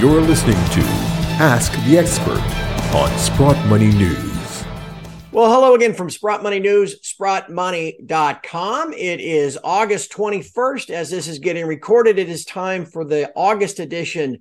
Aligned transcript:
You're 0.00 0.22
listening 0.22 0.54
to 0.54 0.80
Ask 1.42 1.72
the 1.84 1.98
Expert 1.98 2.40
on 2.96 3.18
Sprott 3.18 3.62
Money 3.66 3.88
News. 3.88 4.64
Well, 5.30 5.52
hello 5.52 5.74
again 5.74 5.92
from 5.92 6.08
Sprott 6.08 6.42
Money 6.42 6.58
News, 6.58 6.98
sprottmoney.com. 7.02 8.94
It 8.94 9.20
is 9.20 9.58
August 9.62 10.10
21st. 10.12 10.88
As 10.88 11.10
this 11.10 11.28
is 11.28 11.38
getting 11.38 11.66
recorded, 11.66 12.18
it 12.18 12.30
is 12.30 12.46
time 12.46 12.86
for 12.86 13.04
the 13.04 13.30
August 13.36 13.78
edition 13.78 14.38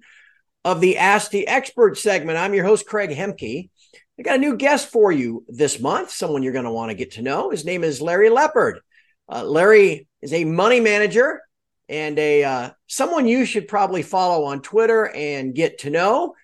of 0.64 0.80
the 0.80 0.98
Ask 0.98 1.30
the 1.30 1.45
Expert 1.50 1.98
segment. 1.98 2.38
I'm 2.38 2.54
your 2.54 2.64
host, 2.64 2.88
Craig 2.88 3.10
Hemke. 3.10 3.70
I 4.18 4.21
got 4.21 4.38
a 4.38 4.39
new 4.39 4.55
guest 4.55 4.88
for 4.88 5.12
you 5.12 5.44
this 5.50 5.78
month, 5.78 6.10
someone 6.12 6.41
you're 6.41 6.54
going 6.54 6.64
to 6.64 6.71
want 6.71 6.91
to 6.91 6.96
get 6.96 7.12
to 7.16 7.21
know. 7.21 7.50
His 7.50 7.66
name 7.66 7.84
is 7.84 8.02
Larry 8.02 8.30
Lepard. 8.30 8.80
Uh, 9.28 9.44
Larry 9.44 10.07
is 10.21 10.32
a 10.32 10.46
money 10.46 10.80
manager 10.80 11.41
and 11.89 12.17
a 12.19 12.43
uh, 12.43 12.69
someone 12.87 13.27
you 13.27 13.45
should 13.45 13.67
probably 13.67 14.03
follow 14.03 14.45
on 14.45 14.61
Twitter 14.61 15.09
and 15.09 15.53
get 15.55 15.79
to 15.79 15.89
know. 15.89 16.35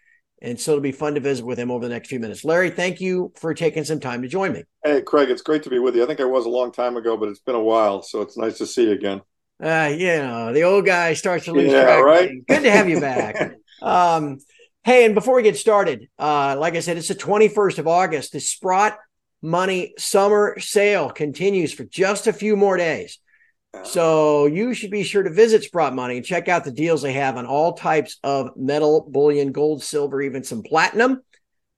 And 0.42 0.60
so 0.60 0.72
it'll 0.72 0.82
be 0.82 0.92
fun 0.92 1.16
to 1.16 1.22
visit 1.22 1.46
with 1.46 1.58
him 1.58 1.72
over 1.72 1.88
the 1.88 1.94
next 1.94 2.10
few 2.10 2.20
minutes. 2.20 2.44
Larry, 2.44 2.70
thank 2.70 3.00
you 3.00 3.32
for 3.40 3.54
taking 3.54 3.84
some 3.84 4.00
time 4.00 4.22
to 4.22 4.28
join 4.28 4.52
me. 4.52 4.64
Hey, 4.84 5.02
Craig, 5.02 5.30
it's 5.30 5.42
great 5.42 5.64
to 5.64 5.70
be 5.70 5.80
with 5.80 5.96
you. 5.96 6.04
I 6.04 6.08
think 6.08 6.20
I 6.20 6.26
was 6.26 6.46
a 6.46 6.50
long 6.50 6.72
time 6.72 6.98
ago, 6.98 7.16
but 7.16 7.30
it's 7.30 7.40
been 7.40 7.56
a 7.56 7.64
while, 7.64 8.02
so 8.02 8.22
it's 8.22 8.38
nice 8.38 8.58
to 8.58 8.66
see 8.66 8.84
you 8.84 8.92
again. 8.92 9.22
Uh, 9.64 9.94
you 9.98 10.18
know, 10.18 10.52
the 10.52 10.64
old 10.64 10.86
guy 10.86 11.14
starts 11.14 11.46
to 11.46 11.54
lose 11.54 11.72
yeah, 11.72 11.84
track. 11.84 12.04
Right? 12.04 12.30
Good 12.48 12.64
to 12.64 12.72
have 12.72 12.90
you 12.90 13.00
back. 13.00 13.54
um, 13.82 14.40
hey, 14.84 15.06
and 15.06 15.16
before 15.16 15.36
we 15.36 15.44
get 15.44 15.58
started, 15.58 16.10
uh, 16.20 16.58
like 16.60 16.76
I 16.76 16.82
said, 16.82 16.98
it's 16.98 17.08
the 17.08 17.16
21st 17.16 17.80
of 17.80 17.88
August. 17.88 18.34
The 18.34 18.42
Sprott 18.42 18.98
Money 19.42 19.94
Summer 19.98 20.60
Sale 20.60 21.12
continues 21.12 21.74
for 21.74 21.86
just 21.86 22.28
a 22.28 22.34
few 22.34 22.58
more 22.58 22.78
days. 22.78 23.20
So 23.84 24.46
you 24.46 24.74
should 24.74 24.92
be 24.92 25.04
sure 25.04 25.24
to 25.24 25.30
visit 25.30 25.64
Sprott 25.64 25.94
Money 25.94 26.18
and 26.18 26.26
check 26.26 26.48
out 26.48 26.64
the 26.64 26.72
deals 26.72 27.02
they 27.02 27.14
have 27.14 27.38
on 27.38 27.46
all 27.46 27.74
types 27.74 28.18
of 28.24 28.52
metal, 28.56 29.08
bullion, 29.10 29.52
gold, 29.52 29.84
silver, 29.84 30.22
even 30.22 30.44
some 30.44 30.64
platinum. 30.64 31.22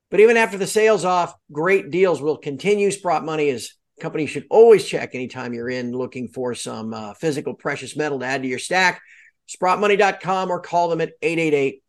But 0.10 0.22
even 0.22 0.38
after 0.38 0.58
the 0.58 0.68
sales 0.68 1.04
off, 1.04 1.34
great 1.52 1.92
deals 1.92 2.22
will 2.22 2.38
continue. 2.38 2.92
Sprott 2.92 3.26
Money 3.26 3.50
is 3.50 3.76
company 4.00 4.28
should 4.28 4.46
always 4.50 4.86
check 4.86 5.16
anytime 5.16 5.54
you're 5.54 5.70
in 5.70 5.92
looking 5.92 6.28
for 6.28 6.54
some 6.54 6.94
uh, 6.94 7.14
physical 7.16 7.54
precious 7.54 7.98
metal 7.98 8.20
to 8.20 8.26
add 8.26 8.44
to 8.44 8.48
your 8.48 8.60
stack. 8.60 9.02
SprottMoney.com 9.50 10.52
or 10.52 10.60
call 10.60 10.90
them 10.90 11.02
at 11.02 11.14
888 11.22 11.82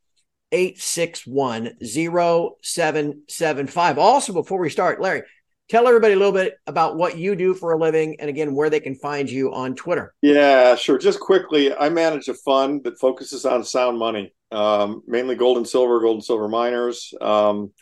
861 0.50 1.76
0775. 1.82 3.98
Also, 3.98 4.32
before 4.32 4.60
we 4.60 4.70
start, 4.70 5.00
Larry, 5.00 5.22
tell 5.68 5.86
everybody 5.86 6.14
a 6.14 6.16
little 6.16 6.32
bit 6.32 6.58
about 6.66 6.96
what 6.96 7.16
you 7.16 7.36
do 7.36 7.54
for 7.54 7.72
a 7.72 7.78
living 7.78 8.16
and 8.20 8.28
again 8.28 8.54
where 8.54 8.70
they 8.70 8.80
can 8.80 8.94
find 8.94 9.30
you 9.30 9.52
on 9.52 9.74
twitter. 9.74 10.14
Yeah 10.22 10.74
sure. 10.74 10.98
Just 10.98 11.20
quickly 11.20 11.74
i 11.74 11.88
manage 11.88 12.28
a 12.28 12.34
fund 12.34 12.84
that 12.84 12.98
focuses 12.98 13.44
on 13.44 13.64
sound 13.64 13.98
money 13.98 14.34
um, 14.50 15.02
mainly 15.06 15.34
gold 15.34 15.58
and 15.58 15.68
silver 15.68 16.00
gold 16.00 16.16
and 16.16 16.24
silver 16.24 16.48
miners. 16.48 17.12
Um, 17.20 17.72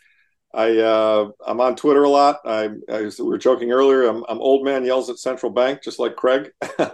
i 0.53 0.77
uh, 0.77 1.29
i'm 1.45 1.59
on 1.59 1.75
twitter 1.75 2.03
a 2.03 2.09
lot. 2.09 2.37
I, 2.45 2.69
I 2.89 3.11
we 3.19 3.25
were 3.25 3.37
joking 3.37 3.71
earlier 3.71 4.07
I'm, 4.07 4.23
I'm, 4.29 4.39
old 4.39 4.63
man 4.63 4.85
yells 4.85 5.09
at 5.09 5.19
central 5.19 5.51
bank 5.51 5.83
just 5.83 5.99
like 5.99 6.15
craig. 6.15 6.51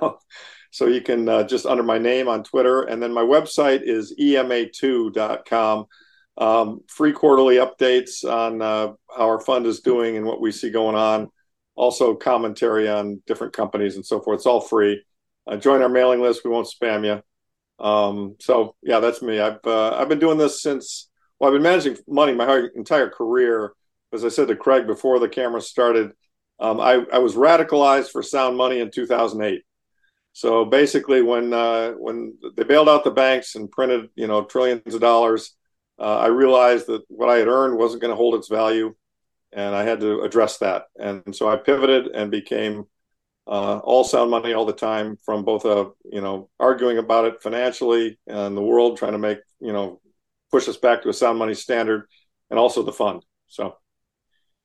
So 0.74 0.88
you 0.88 1.02
can 1.02 1.30
uh, 1.30 1.44
just 1.44 1.68
under 1.68 1.84
my 1.84 2.00
name 2.00 2.28
on 2.28 2.44
twitter. 2.44 2.82
And 2.82 3.02
then 3.02 3.14
my 3.14 3.22
website 3.22 3.84
is 3.84 4.16
ema2.com 4.20 5.86
um, 6.38 6.82
free 6.88 7.12
quarterly 7.12 7.58
updates 7.58 8.24
on 8.24 8.62
uh, 8.62 8.94
how 9.16 9.28
our 9.28 9.40
fund 9.40 9.66
is 9.66 9.82
doing 9.82 10.18
and 10.18 10.26
what 10.26 10.42
we 10.42 10.52
see 10.52 10.70
going 10.70 10.96
on. 10.96 11.30
Also, 11.76 12.14
commentary 12.16 12.88
on 12.88 13.22
different 13.26 13.54
companies 13.54 13.96
and 13.96 14.06
so 14.06 14.20
forth. 14.20 14.38
It's 14.38 14.46
all 14.46 14.62
free. 14.62 15.04
Uh, 15.48 15.58
join 15.58 15.82
our 15.82 15.90
mailing 15.90 16.22
list. 16.22 16.42
We 16.44 16.52
won't 16.52 16.68
spam 16.68 17.06
you. 17.06 17.22
Um, 17.84 18.36
so 18.40 18.76
yeah, 18.82 19.00
that's 19.00 19.22
me. 19.22 19.40
I've 19.40 19.60
uh, 19.66 19.96
I've 19.96 20.10
been 20.10 20.20
doing 20.20 20.38
this 20.38 20.62
since. 20.62 21.10
Well, 21.40 21.50
I've 21.50 21.56
been 21.56 21.64
managing 21.64 21.98
money 22.08 22.34
my 22.34 22.68
entire 22.76 23.10
career. 23.10 23.74
As 24.14 24.24
I 24.24 24.30
said 24.30 24.48
to 24.50 24.56
Craig 24.56 24.86
before 24.86 25.20
the 25.20 25.28
camera 25.28 25.60
started, 25.60 26.12
um, 26.60 26.80
I, 26.80 27.04
I 27.12 27.18
was 27.18 27.34
radicalized 27.34 28.12
for 28.12 28.22
sound 28.22 28.56
money 28.56 28.80
in 28.80 28.92
2008. 28.92 29.64
So 30.34 30.66
basically, 30.66 31.22
when 31.22 31.54
uh, 31.54 31.92
when 31.92 32.38
they 32.56 32.64
bailed 32.64 32.90
out 32.90 33.04
the 33.04 33.12
banks 33.12 33.56
and 33.56 33.72
printed 33.72 34.10
you 34.16 34.28
know 34.28 34.44
trillions 34.44 34.94
of 34.94 35.02
dollars, 35.02 35.56
uh, 36.00 36.18
I 36.18 36.28
realized 36.28 36.88
that 36.88 37.04
what 37.08 37.30
I 37.30 37.38
had 37.38 37.48
earned 37.48 37.78
wasn't 37.78 38.02
going 38.02 38.12
to 38.12 38.18
hold 38.18 38.36
its 38.36 38.48
value, 38.48 38.96
and 39.52 39.76
I 39.76 39.84
had 39.84 40.00
to 40.00 40.22
address 40.22 40.58
that. 40.58 40.86
And 41.00 41.36
so 41.36 41.48
I 41.48 41.58
pivoted 41.58 42.08
and 42.08 42.32
became 42.32 42.86
uh, 43.46 43.78
all 43.80 44.04
sound 44.04 44.32
money 44.32 44.54
all 44.54 44.66
the 44.66 44.74
time, 44.74 45.18
from 45.24 45.44
both 45.44 45.66
a 45.66 45.92
you 46.12 46.22
know 46.22 46.50
arguing 46.60 46.98
about 46.98 47.26
it 47.26 47.44
financially 47.44 48.18
and 48.28 48.58
the 48.58 48.62
world 48.62 48.98
trying 48.98 49.12
to 49.12 49.18
make 49.18 49.40
you 49.60 49.74
know 49.74 50.02
push 50.52 50.68
us 50.68 50.78
back 50.78 51.04
to 51.04 51.10
a 51.10 51.14
sound 51.14 51.38
money 51.38 51.54
standard, 51.54 52.08
and 52.50 52.58
also 52.58 52.82
the 52.82 52.94
fund. 52.94 53.24
So, 53.48 53.76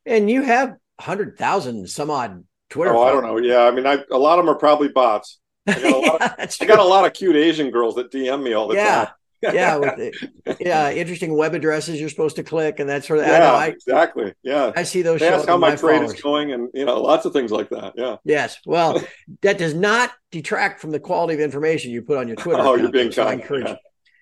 and 0.06 0.30
you 0.30 0.42
have 0.42 0.76
hundred 0.98 1.36
thousand 1.36 1.88
some 1.88 2.10
odd 2.10 2.44
Twitter. 2.70 2.94
Oh, 2.94 3.02
I 3.02 3.12
don't 3.12 3.24
know. 3.24 3.36
Yeah, 3.36 3.64
I 3.64 3.70
mean, 3.70 3.86
I, 3.86 4.02
a 4.10 4.18
lot 4.18 4.38
of 4.38 4.46
them 4.46 4.54
are 4.54 4.58
probably 4.58 4.88
bots. 4.88 5.40
I 5.66 5.74
got, 5.74 5.92
a 5.92 5.98
lot 6.06 6.22
of, 6.22 6.56
I 6.62 6.64
got 6.64 6.78
a 6.78 6.84
lot 6.84 7.04
of 7.04 7.12
cute 7.12 7.36
Asian 7.36 7.70
girls 7.70 7.96
that 7.96 8.10
DM 8.10 8.42
me 8.42 8.54
all 8.54 8.68
the 8.68 8.76
yeah. 8.76 9.04
time 9.04 9.14
yeah, 9.42 9.76
with 9.76 10.14
yeah, 10.60 10.90
interesting 10.90 11.36
web 11.36 11.54
addresses 11.54 12.00
you're 12.00 12.08
supposed 12.08 12.36
to 12.36 12.42
click 12.42 12.80
and 12.80 12.88
that 12.88 13.04
sort 13.04 13.20
of. 13.20 13.26
Yeah, 13.26 13.52
I 13.52 13.66
exactly. 13.66 14.34
Yeah, 14.42 14.72
I 14.74 14.82
see 14.82 15.02
those. 15.02 15.20
They 15.20 15.28
ask 15.28 15.46
how 15.46 15.56
my, 15.56 15.70
my 15.70 15.76
trade 15.76 15.96
followers. 15.96 16.14
is 16.14 16.22
going, 16.22 16.52
and 16.52 16.68
you 16.74 16.84
know, 16.84 17.00
lots 17.00 17.24
of 17.24 17.32
things 17.32 17.50
like 17.50 17.68
that. 17.70 17.94
Yeah. 17.96 18.16
Yes. 18.24 18.58
Well, 18.66 19.02
that 19.42 19.58
does 19.58 19.74
not 19.74 20.12
detract 20.30 20.80
from 20.80 20.90
the 20.90 21.00
quality 21.00 21.34
of 21.34 21.40
information 21.40 21.90
you 21.90 22.02
put 22.02 22.18
on 22.18 22.28
your 22.28 22.36
Twitter. 22.36 22.60
oh, 22.60 22.74
account, 22.74 22.82
you're 22.82 22.90
being 22.90 23.12
so 23.12 23.24
kind. 23.24 23.40
I 23.40 23.42
encourage, 23.42 23.66
yeah. 23.66 23.76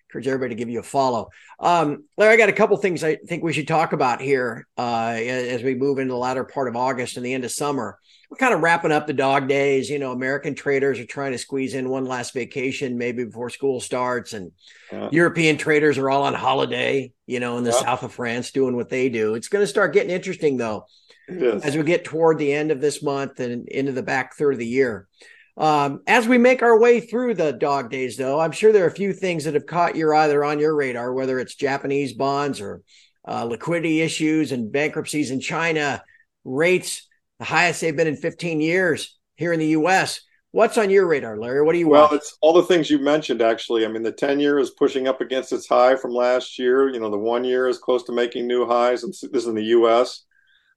Encourage 0.09 0.29
everybody 0.29 0.55
to 0.55 0.59
give 0.59 0.69
you 0.69 0.81
a 0.81 0.85
follow. 0.85 1.29
Um, 1.59 2.05
Larry, 2.17 2.35
I 2.35 2.37
got 2.37 2.49
a 2.49 2.53
couple 2.53 2.77
things 2.77 3.03
I 3.03 3.17
think 3.17 3.43
we 3.43 3.53
should 3.53 3.69
talk 3.69 3.93
about 3.93 4.21
here 4.21 4.67
uh, 4.79 5.17
as 5.19 5.63
we 5.63 5.75
move 5.75 5.99
into 5.99 6.13
the 6.13 6.19
latter 6.19 6.45
part 6.45 6.69
of 6.69 6.77
August 6.77 7.17
and 7.17 7.27
the 7.27 7.35
end 7.35 7.45
of 7.45 7.51
summer 7.51 7.99
we're 8.31 8.37
kind 8.37 8.55
of 8.55 8.61
wrapping 8.61 8.93
up 8.93 9.07
the 9.07 9.13
dog 9.13 9.49
days. 9.49 9.89
You 9.89 9.99
know, 9.99 10.13
American 10.13 10.55
traders 10.55 10.99
are 10.99 11.07
trying 11.07 11.33
to 11.33 11.39
squeeze 11.39 11.75
in 11.75 11.89
one 11.89 12.05
last 12.05 12.35
vacation 12.35 12.99
maybe 12.99 13.25
before 13.25 13.51
school 13.51 13.81
starts, 13.81 14.33
and 14.33 14.53
yeah. 14.93 15.09
European 15.13 15.57
traders 15.57 15.99
are 15.99 16.11
all 16.11 16.25
on 16.25 16.35
holiday, 16.35 17.13
you 17.27 17.41
know, 17.41 17.59
in 17.59 17.65
the 17.65 17.71
yeah. 17.71 17.81
south 17.81 18.03
of 18.03 18.13
France 18.13 18.51
doing 18.51 18.77
what 18.77 18.89
they 18.89 19.09
do. 19.09 19.35
It's 19.35 19.49
going 19.49 19.63
to 19.63 19.69
start 19.69 19.93
getting 19.93 20.11
interesting 20.11 20.57
though 20.57 20.87
as 21.29 21.77
we 21.77 21.83
get 21.83 22.05
toward 22.05 22.39
the 22.39 22.53
end 22.53 22.71
of 22.71 22.81
this 22.81 23.03
month 23.03 23.41
and 23.41 23.69
into 23.69 23.93
the 23.93 24.03
back 24.03 24.35
third 24.35 24.53
of 24.53 24.59
the 24.59 24.67
year. 24.67 25.09
Um, 25.57 26.03
as 26.07 26.29
we 26.29 26.37
make 26.37 26.63
our 26.63 26.79
way 26.79 27.01
through 27.01 27.35
the 27.35 27.53
dog 27.53 27.91
days, 27.91 28.17
though, 28.17 28.39
I'm 28.39 28.53
sure 28.53 28.73
there 28.73 28.85
are 28.85 28.89
a 28.89 28.95
few 28.95 29.13
things 29.13 29.45
that 29.45 29.55
have 29.55 29.67
caught 29.67 29.97
your 29.97 30.15
eye 30.15 30.27
that 30.27 30.37
are 30.37 30.45
on 30.45 30.59
your 30.59 30.75
radar, 30.75 31.13
whether 31.15 31.39
it's 31.39 31.55
Japanese 31.55 32.13
bonds 32.13 32.61
or 32.61 32.83
uh, 33.27 33.45
liquidity 33.45 34.03
issues 34.03 34.53
and 34.53 34.71
bankruptcies 34.71 35.31
in 35.31 35.41
China, 35.41 36.03
rates 36.45 37.09
the 37.39 37.45
highest 37.47 37.81
they've 37.81 37.97
been 37.97 38.07
in 38.07 38.17
15 38.17 38.61
years 38.61 39.19
here 39.37 39.53
in 39.53 39.61
the 39.61 39.69
U.S. 39.69 40.21
What's 40.53 40.79
on 40.79 40.91
your 40.91 41.07
radar, 41.07 41.39
Larry? 41.39 41.63
What 41.63 41.73
do 41.73 41.79
you 41.79 41.89
well? 41.89 42.13
It's 42.13 42.37
all 42.41 42.53
the 42.53 42.63
things 42.63 42.91
you 42.91 42.99
mentioned. 42.99 43.43
Actually, 43.43 43.85
I 43.85 43.89
mean, 43.89 44.03
the 44.03 44.13
10 44.13 44.41
year 44.41 44.59
is 44.59 44.71
pushing 44.71 45.09
up 45.09 45.21
against 45.21 45.53
its 45.53 45.67
high 45.67 45.97
from 45.97 46.13
last 46.13 46.59
year. 46.59 46.89
You 46.89 47.01
know, 47.01 47.11
the 47.11 47.19
one 47.19 47.45
year 47.45 47.69
is 47.69 47.79
close 47.79 48.05
to 48.05 48.13
making 48.13 48.47
new 48.47 48.67
highs, 48.67 49.05
and 49.05 49.13
this 49.13 49.23
is 49.23 49.47
in 49.47 49.55
the 49.55 49.65
U.S. 49.65 50.25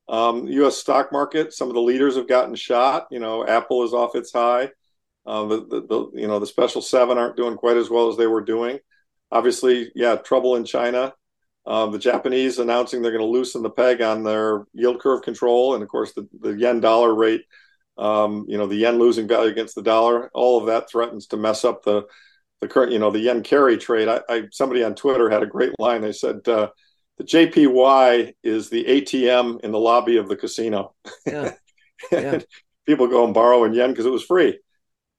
Um, 0.09 0.47
U.S. 0.47 0.77
stock 0.77 1.11
market. 1.11 1.53
Some 1.53 1.67
of 1.67 1.75
the 1.75 1.81
leaders 1.81 2.15
have 2.15 2.27
gotten 2.27 2.55
shot. 2.55 3.07
You 3.11 3.19
know, 3.19 3.45
Apple 3.45 3.83
is 3.83 3.93
off 3.93 4.15
its 4.15 4.33
high. 4.33 4.71
Uh, 5.25 5.45
the, 5.45 5.57
the, 5.67 5.81
the 5.81 6.09
you 6.15 6.27
know 6.27 6.39
the 6.39 6.47
special 6.47 6.81
seven 6.81 7.17
aren't 7.17 7.37
doing 7.37 7.55
quite 7.55 7.77
as 7.77 7.89
well 7.89 8.09
as 8.09 8.17
they 8.17 8.25
were 8.25 8.41
doing. 8.41 8.79
Obviously, 9.31 9.91
yeah, 9.93 10.15
trouble 10.15 10.55
in 10.55 10.65
China. 10.65 11.13
Uh, 11.65 11.85
the 11.85 11.99
Japanese 11.99 12.57
announcing 12.57 13.01
they're 13.01 13.11
going 13.11 13.23
to 13.23 13.29
loosen 13.29 13.61
the 13.61 13.69
peg 13.69 14.01
on 14.01 14.23
their 14.23 14.65
yield 14.73 14.99
curve 14.99 15.21
control, 15.21 15.75
and 15.75 15.83
of 15.83 15.89
course 15.89 16.13
the, 16.13 16.27
the 16.39 16.53
yen 16.53 16.79
dollar 16.79 17.13
rate, 17.13 17.43
um, 17.99 18.45
you 18.47 18.57
know, 18.57 18.65
the 18.65 18.75
yen 18.75 18.97
losing 18.97 19.27
value 19.27 19.51
against 19.51 19.75
the 19.75 19.83
dollar, 19.83 20.31
all 20.33 20.59
of 20.59 20.65
that 20.65 20.89
threatens 20.89 21.27
to 21.27 21.37
mess 21.37 21.63
up 21.63 21.83
the 21.83 22.07
the 22.61 22.67
current, 22.67 22.91
you 22.91 22.99
know, 22.99 23.11
the 23.11 23.19
yen 23.19 23.43
carry 23.43 23.77
trade. 23.77 24.07
I, 24.07 24.21
I 24.27 24.43
somebody 24.51 24.83
on 24.83 24.95
Twitter 24.95 25.29
had 25.29 25.43
a 25.43 25.47
great 25.47 25.73
line. 25.79 26.01
They 26.01 26.11
said 26.11 26.47
uh, 26.47 26.69
the 27.19 27.25
JPY 27.25 28.33
is 28.43 28.69
the 28.69 28.83
ATM 28.85 29.59
in 29.61 29.71
the 29.71 29.79
lobby 29.79 30.17
of 30.17 30.27
the 30.27 30.37
casino. 30.37 30.95
Yeah. 31.27 31.53
yeah. 32.11 32.39
People 32.87 33.07
go 33.07 33.25
and 33.25 33.33
borrow 33.33 33.65
in 33.65 33.73
yen 33.73 33.91
because 33.91 34.05
it 34.05 34.11
was 34.11 34.23
free. 34.23 34.57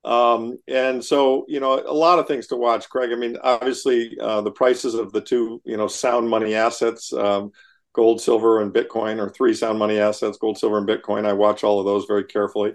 Um, 0.03 0.57
and 0.67 1.05
so, 1.05 1.45
you 1.47 1.61
know, 1.61 1.79
a 1.79 1.93
lot 1.93 2.19
of 2.19 2.27
things 2.27 2.47
to 2.49 2.57
watch, 2.57 2.89
Craig. 2.89 3.11
I 3.13 3.17
mean, 3.17 3.37
obviously, 3.43 4.17
uh, 4.19 4.41
the 4.41 4.51
prices 4.51 4.95
of 4.95 5.13
the 5.13 5.21
two, 5.21 5.61
you 5.65 5.77
know, 5.77 5.87
sound 5.89 6.29
money 6.29 6.55
assets, 6.55 7.13
um, 7.13 7.53
gold, 7.93 8.23
silver, 8.23 8.63
and 8.63 8.73
Bitcoin, 8.73 9.19
or 9.19 9.29
three 9.29 9.53
sound 9.53 9.79
money 9.79 9.99
assets, 9.99 10.39
gold, 10.39 10.57
silver, 10.57 10.79
and 10.79 10.89
Bitcoin. 10.89 11.27
I 11.27 11.35
watch 11.35 11.65
all 11.65 11.81
of 11.81 11.87
those 11.87 12.07
very 12.07 12.25
carefully. 12.25 12.73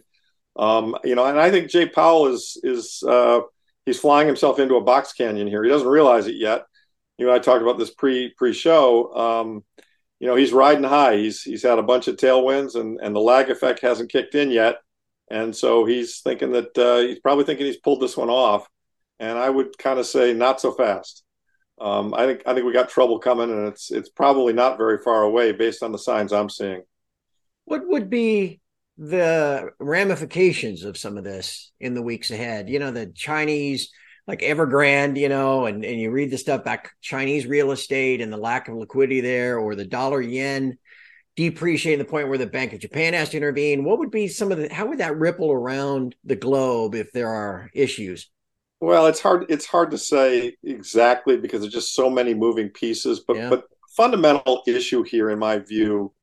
Um, 0.56 0.96
you 1.04 1.16
know, 1.16 1.26
and 1.26 1.40
I 1.40 1.50
think 1.50 1.72
Jay 1.72 1.90
Powell 1.90 2.28
is 2.28 2.60
is 2.64 3.02
uh, 3.02 3.42
he's 3.88 4.00
flying 4.00 4.28
himself 4.28 4.60
into 4.60 4.76
a 4.76 4.84
box 4.84 5.14
canyon 5.14 5.48
here. 5.48 5.64
He 5.64 5.70
doesn't 5.70 5.88
realize 5.88 6.28
it 6.28 6.36
yet. 6.36 6.66
You 7.18 7.28
know, 7.28 7.34
I 7.34 7.40
talked 7.40 7.62
about 7.62 7.78
this 7.80 7.92
pre 7.94 8.34
pre 8.38 8.54
show. 8.54 9.14
Um, 9.16 9.64
you 10.20 10.28
know, 10.28 10.36
he's 10.36 10.54
riding 10.54 10.84
high. 10.84 11.18
He's 11.18 11.42
he's 11.42 11.64
had 11.64 11.80
a 11.80 11.84
bunch 11.84 12.08
of 12.08 12.18
tailwinds, 12.18 12.76
and 12.76 13.00
and 13.02 13.16
the 13.16 13.20
lag 13.22 13.50
effect 13.50 13.82
hasn't 13.82 14.12
kicked 14.12 14.36
in 14.36 14.52
yet 14.52 14.78
and 15.30 15.56
so 15.56 15.86
he's 15.86 16.20
thinking 16.22 16.52
that 16.52 16.78
uh, 16.78 17.00
he's 17.00 17.20
probably 17.20 17.46
thinking 17.46 17.66
he's 17.66 17.78
pulled 17.78 18.02
this 18.02 18.18
one 18.18 18.30
off. 18.30 18.68
And 19.20 19.38
I 19.38 19.50
would 19.50 19.78
kind 19.78 20.00
of 20.00 20.06
say 20.06 20.34
not 20.34 20.60
so 20.62 20.72
fast. 20.74 21.24
um, 21.80 22.14
I 22.14 22.26
think 22.26 22.44
I 22.46 22.54
think 22.54 22.66
we 22.66 22.74
got 22.74 22.90
trouble 22.90 23.20
coming, 23.20 23.50
and 23.52 23.68
it's 23.68 23.92
it's 23.92 24.10
probably 24.10 24.54
not 24.54 24.78
very 24.78 24.98
far 25.00 25.24
away 25.24 25.52
based 25.52 25.84
on 25.84 25.92
the 25.92 25.98
signs 25.98 26.34
I'm 26.34 26.50
seeing. 26.50 26.84
What 27.66 27.88
would 27.88 28.10
be 28.10 28.62
the 28.98 29.72
ramifications 29.80 30.84
of 30.84 30.98
some 30.98 31.18
of 31.18 31.24
this 31.24 31.72
in 31.80 31.94
the 31.96 32.02
weeks 32.02 32.32
ahead? 32.32 32.70
You 32.70 32.80
know, 32.80 32.92
the 32.92 33.08
Chinese 33.08 33.90
like 34.28 34.40
Evergrande, 34.40 35.20
you 35.20 35.30
know, 35.30 35.66
and, 35.66 35.86
and 35.86 36.00
you 36.00 36.12
read 36.12 36.32
the 36.32 36.38
stuff 36.38 36.64
back 36.64 36.92
Chinese 37.02 37.46
real 37.46 37.72
estate 37.72 38.22
and 38.22 38.34
the 38.34 38.38
lack 38.38 38.68
of 38.68 38.76
liquidity 38.76 39.22
there, 39.22 39.60
or 39.60 39.76
the 39.76 39.86
dollar 39.86 40.22
yen 40.22 40.78
depreciating 41.36 42.00
the 42.00 42.10
point 42.10 42.30
where 42.30 42.38
the 42.38 42.46
Bank 42.46 42.74
of 42.74 42.80
Japan 42.80 43.14
has 43.14 43.30
to 43.30 43.38
intervene. 43.38 43.84
What 43.84 44.00
would 44.00 44.12
be 44.12 44.28
some 44.28 44.52
of 44.52 44.58
the 44.58 44.74
how 44.74 44.88
would 44.88 45.00
that 45.00 45.18
ripple 45.18 45.52
around 45.52 46.16
the 46.24 46.36
globe 46.36 46.96
if 46.96 47.12
there 47.12 47.30
are 47.30 47.70
issues? 47.74 48.30
Well, 48.82 49.08
it's 49.08 49.20
hard. 49.20 49.46
It's 49.50 49.66
hard 49.66 49.92
to 49.92 49.98
say 49.98 50.56
exactly 50.64 51.38
because 51.38 51.62
there's 51.62 51.74
just 51.74 51.94
so 51.94 52.10
many 52.10 52.34
moving 52.34 52.70
pieces. 52.70 53.22
But 53.22 53.38
yeah. 53.38 53.50
but 53.50 53.66
fundamental 53.96 54.64
issue 54.68 55.04
here, 55.04 55.30
in 55.30 55.40
my 55.40 55.60
view, 55.60 56.14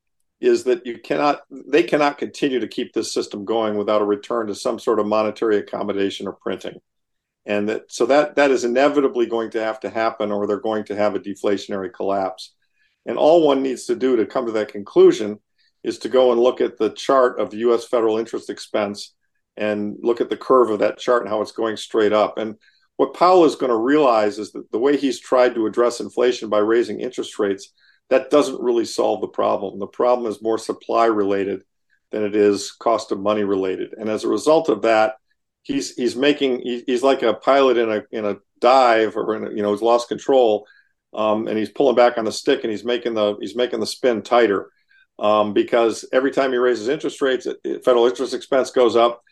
is 0.41 0.65
that 0.65 0.87
you 0.87 0.99
cannot. 0.99 1.41
They 1.51 1.83
cannot 1.83 2.19
continue 2.19 2.61
to 2.61 2.69
keep 2.69 2.93
this 2.93 3.13
system 3.13 3.45
going 3.45 3.77
without 3.77 4.03
a 4.03 4.07
return 4.07 4.47
to 4.47 4.55
some 4.55 4.79
sort 4.79 4.99
of 4.99 5.07
monetary 5.07 5.59
accommodation 5.59 6.27
or 6.27 6.33
printing, 6.33 6.81
and 7.47 7.69
that 7.69 7.93
so 7.93 8.07
that 8.07 8.37
that 8.37 8.51
is 8.51 8.65
inevitably 8.65 9.27
going 9.27 9.51
to 9.51 9.63
have 9.63 9.81
to 9.81 9.91
happen, 9.91 10.31
or 10.31 10.47
they're 10.47 10.61
going 10.61 10.85
to 10.85 10.97
have 10.97 11.15
a 11.15 11.21
deflationary 11.21 11.93
collapse. 11.93 12.55
And 13.07 13.19
all 13.19 13.47
one 13.47 13.63
needs 13.63 13.87
to 13.87 13.97
do 13.97 14.17
to 14.17 14.27
come 14.27 14.47
to 14.47 14.53
that 14.53 14.69
conclusion 14.69 15.41
is 15.83 15.99
to 15.99 16.09
go 16.09 16.31
and 16.31 16.41
look 16.41 16.61
at 16.61 16.79
the 16.79 16.91
chart 16.91 17.41
of 17.41 17.53
U.S. 17.55 17.87
federal 17.87 18.19
interest 18.19 18.49
expense 18.49 19.15
and 19.57 19.97
look 20.01 20.21
at 20.21 20.31
the 20.31 20.37
curve 20.37 20.71
of 20.71 20.79
that 20.79 20.99
chart 20.99 21.23
and 21.23 21.29
how 21.29 21.43
it's 21.43 21.53
going 21.53 21.77
straight 21.77 22.13
up. 22.13 22.39
And 22.39 22.57
what 22.97 23.15
Powell 23.15 23.45
is 23.45 23.57
going 23.57 23.71
to 23.71 23.77
realize 23.77 24.39
is 24.39 24.53
that 24.53 24.71
the 24.71 24.79
way 24.79 24.97
he's 24.97 25.19
tried 25.19 25.55
to 25.57 25.67
address 25.67 26.01
inflation 26.01 26.49
by 26.49 26.59
raising 26.59 27.01
interest 27.01 27.39
rates, 27.39 27.73
that 28.11 28.31
doesn't 28.31 28.61
really 28.61 28.85
solve 28.85 29.21
the 29.21 29.29
problem. 29.29 29.79
The 29.79 29.87
problem 29.87 30.31
is 30.31 30.43
more 30.43 30.59
supply 30.59 31.07
related 31.07 31.65
than 32.13 32.23
it 32.23 32.37
is 32.37 32.71
cost 32.73 33.11
of 33.11 33.19
money 33.19 33.43
related. 33.43 33.95
And 33.99 34.09
as 34.09 34.25
a 34.25 34.29
result 34.29 34.69
of 34.69 34.83
that, 34.83 35.15
he's 35.63 35.95
he's 35.95 36.17
making 36.17 36.61
he's 36.61 37.03
like 37.03 37.23
a 37.23 37.35
pilot 37.35 37.77
in 37.77 37.91
a 37.91 38.03
in 38.11 38.25
a 38.25 38.37
dive 38.61 39.17
or 39.17 39.37
in 39.37 39.47
a, 39.47 39.51
you 39.51 39.63
know 39.63 39.73
he's 39.73 39.83
lost 39.83 40.09
control, 40.09 40.67
um, 41.15 41.49
and 41.49 41.59
he's 41.59 41.71
pulling 41.71 41.97
back 41.97 42.19
on 42.19 42.25
the 42.25 42.33
stick 42.33 42.65
and 42.65 42.71
he's 42.71 42.85
making 42.85 43.15
the 43.15 43.37
he's 43.41 43.57
making 43.57 43.81
the 43.81 43.87
spin 43.87 44.23
tighter. 44.23 44.71
Um, 45.19 45.53
because 45.53 46.07
every 46.13 46.31
time 46.31 46.53
he 46.53 46.57
raises 46.57 46.89
interest 46.89 47.21
rates, 47.21 47.47
federal 47.85 48.07
interest 48.07 48.35
expense 48.35 48.71
goes 48.71 48.97
up 48.97 49.23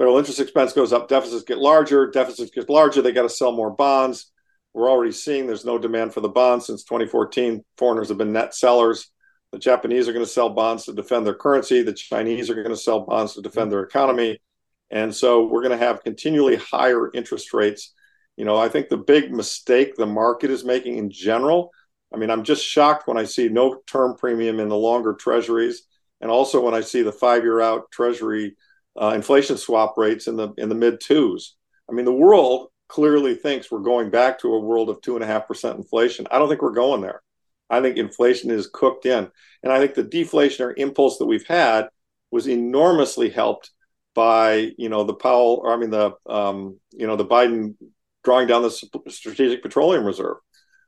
federal 0.00 0.16
interest 0.16 0.40
expense 0.40 0.72
goes 0.72 0.94
up, 0.94 1.08
deficits 1.08 1.44
get 1.44 1.58
larger, 1.58 2.10
deficits 2.10 2.50
get 2.50 2.70
larger, 2.70 3.02
they 3.02 3.12
got 3.12 3.24
to 3.24 3.28
sell 3.28 3.52
more 3.52 3.70
bonds. 3.70 4.32
We're 4.72 4.88
already 4.88 5.12
seeing 5.12 5.46
there's 5.46 5.66
no 5.66 5.76
demand 5.76 6.14
for 6.14 6.22
the 6.22 6.28
bonds 6.30 6.64
since 6.64 6.84
2014. 6.84 7.62
Foreigners 7.76 8.08
have 8.08 8.16
been 8.16 8.32
net 8.32 8.54
sellers. 8.54 9.10
The 9.52 9.58
Japanese 9.58 10.08
are 10.08 10.14
going 10.14 10.24
to 10.24 10.30
sell 10.30 10.48
bonds 10.48 10.86
to 10.86 10.94
defend 10.94 11.26
their 11.26 11.34
currency. 11.34 11.82
The 11.82 11.92
Chinese 11.92 12.48
are 12.48 12.54
going 12.54 12.70
to 12.70 12.78
sell 12.78 13.00
bonds 13.00 13.34
to 13.34 13.42
defend 13.42 13.70
their 13.70 13.82
economy. 13.82 14.40
And 14.90 15.14
so 15.14 15.46
we're 15.46 15.62
going 15.62 15.78
to 15.78 15.84
have 15.84 16.02
continually 16.02 16.56
higher 16.56 17.10
interest 17.12 17.52
rates. 17.52 17.92
You 18.36 18.44
know, 18.44 18.56
I 18.56 18.68
think 18.68 18.88
the 18.88 18.96
big 18.96 19.32
mistake 19.32 19.94
the 19.94 20.06
market 20.06 20.50
is 20.50 20.64
making 20.64 20.98
in 20.98 21.10
general. 21.10 21.70
I 22.12 22.16
mean, 22.16 22.30
I'm 22.30 22.42
just 22.42 22.64
shocked 22.64 23.06
when 23.06 23.16
I 23.16 23.24
see 23.24 23.48
no 23.48 23.80
term 23.86 24.16
premium 24.16 24.58
in 24.58 24.68
the 24.68 24.76
longer 24.76 25.14
treasuries. 25.14 25.82
And 26.20 26.30
also 26.30 26.60
when 26.60 26.74
I 26.74 26.80
see 26.80 27.02
the 27.02 27.12
five 27.12 27.44
year 27.44 27.60
out 27.60 27.90
treasury 27.90 28.56
uh, 29.00 29.12
inflation 29.14 29.56
swap 29.56 29.96
rates 29.96 30.26
in 30.26 30.36
the 30.36 30.52
in 30.58 30.68
the 30.68 30.74
mid 30.74 31.00
twos. 31.00 31.56
I 31.88 31.92
mean, 31.92 32.04
the 32.04 32.12
world 32.12 32.68
clearly 32.88 33.34
thinks 33.34 33.70
we're 33.70 33.78
going 33.80 34.10
back 34.10 34.40
to 34.40 34.52
a 34.54 34.60
world 34.60 34.90
of 34.90 35.00
two 35.00 35.14
and 35.14 35.24
a 35.24 35.26
half 35.26 35.46
percent 35.46 35.78
inflation. 35.78 36.26
I 36.30 36.38
don't 36.38 36.48
think 36.48 36.62
we're 36.62 36.72
going 36.72 37.00
there. 37.00 37.22
I 37.68 37.80
think 37.80 37.96
inflation 37.96 38.50
is 38.50 38.68
cooked 38.72 39.06
in, 39.06 39.30
and 39.62 39.72
I 39.72 39.78
think 39.78 39.94
the 39.94 40.02
deflationary 40.02 40.74
impulse 40.76 41.18
that 41.18 41.26
we've 41.26 41.46
had 41.46 41.88
was 42.32 42.48
enormously 42.48 43.30
helped 43.30 43.70
by 44.14 44.72
you 44.76 44.88
know 44.88 45.04
the 45.04 45.14
Powell, 45.14 45.60
or 45.62 45.72
I 45.72 45.76
mean 45.76 45.90
the 45.90 46.12
um, 46.26 46.78
you 46.92 47.06
know 47.06 47.16
the 47.16 47.26
Biden 47.26 47.76
drawing 48.24 48.46
down 48.46 48.62
the 48.62 48.70
strategic 49.08 49.62
petroleum 49.62 50.04
reserve. 50.04 50.36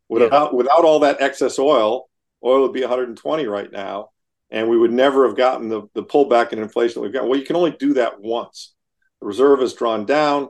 Without 0.08 0.52
yeah. 0.52 0.56
without 0.56 0.84
all 0.84 1.00
that 1.00 1.20
excess 1.20 1.58
oil, 1.58 2.08
oil 2.44 2.62
would 2.62 2.72
be 2.72 2.80
120 2.80 3.46
right 3.46 3.72
now 3.72 4.10
and 4.52 4.68
we 4.68 4.76
would 4.76 4.92
never 4.92 5.26
have 5.26 5.36
gotten 5.36 5.68
the, 5.68 5.82
the 5.94 6.04
pullback 6.04 6.52
in 6.52 6.58
inflation 6.58 7.00
that 7.00 7.00
we've 7.00 7.12
got. 7.12 7.26
Well, 7.26 7.38
you 7.38 7.46
can 7.46 7.56
only 7.56 7.70
do 7.72 7.94
that 7.94 8.20
once. 8.20 8.74
The 9.20 9.26
reserve 9.26 9.62
is 9.62 9.72
drawn 9.72 10.04
down, 10.04 10.48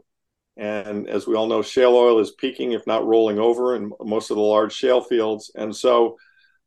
and 0.56 1.08
as 1.08 1.26
we 1.26 1.36
all 1.36 1.46
know, 1.46 1.62
shale 1.62 1.94
oil 1.94 2.18
is 2.18 2.32
peaking, 2.32 2.72
if 2.72 2.84
not 2.84 3.06
rolling 3.06 3.38
over, 3.38 3.76
in 3.76 3.92
most 4.00 4.30
of 4.30 4.36
the 4.36 4.42
large 4.42 4.74
shale 4.74 5.00
fields. 5.00 5.52
And 5.54 5.74
so, 5.74 6.18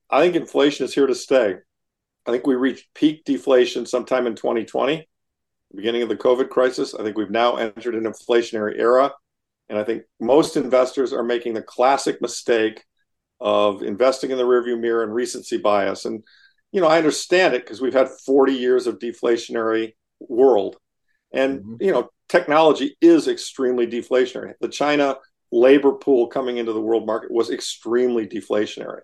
I 0.10 0.22
think 0.22 0.36
inflation 0.36 0.86
is 0.86 0.94
here 0.94 1.07
to 1.07 1.13
stay. 1.13 1.56
I 2.25 2.31
think 2.31 2.48
we 2.48 2.56
reached 2.56 2.94
peak 2.96 3.25
deflation 3.25 3.86
sometime 3.86 4.28
in 4.28 4.36
2020, 4.36 5.07
beginning 5.73 6.01
of 6.01 6.09
the 6.09 6.15
COVID 6.15 6.50
crisis. 6.50 6.94
I 6.94 7.03
think 7.03 7.17
we've 7.17 7.31
now 7.31 7.56
entered 7.56 7.95
an 7.95 8.03
inflationary 8.03 8.77
era. 8.77 9.12
And 9.69 9.79
I 9.79 9.83
think 9.83 10.03
most 10.19 10.57
investors 10.57 11.12
are 11.13 11.23
making 11.23 11.53
the 11.53 11.62
classic 11.62 12.21
mistake 12.21 12.83
of 13.39 13.81
investing 13.81 14.31
in 14.31 14.38
the 14.38 14.44
rearview 14.44 14.79
mirror 14.79 15.03
and 15.03 15.13
recency 15.13 15.57
bias. 15.57 16.06
And 16.06 16.23
you 16.75 16.81
know, 16.81 16.88
I 16.88 16.97
understand 16.97 17.53
it 17.53 17.63
because 17.63 17.79
we've 17.79 17.94
had 17.94 18.09
40 18.09 18.51
years 18.51 18.85
of 18.85 19.00
deflationary 19.00 19.94
world. 20.19 20.75
And, 21.31 21.59
mm-hmm. 21.59 21.75
you 21.79 21.94
know, 21.94 22.09
technology 22.27 22.97
is 23.00 23.29
extremely 23.29 23.88
deflationary. 23.88 24.56
The 24.59 24.68
China 24.68 25.15
labor 25.53 25.94
pool 25.94 26.27
coming 26.27 26.57
into 26.57 26.73
the 26.73 26.81
world 26.81 27.06
market 27.06 27.31
was 27.31 27.50
extremely 27.50 28.27
deflationary. 28.27 29.00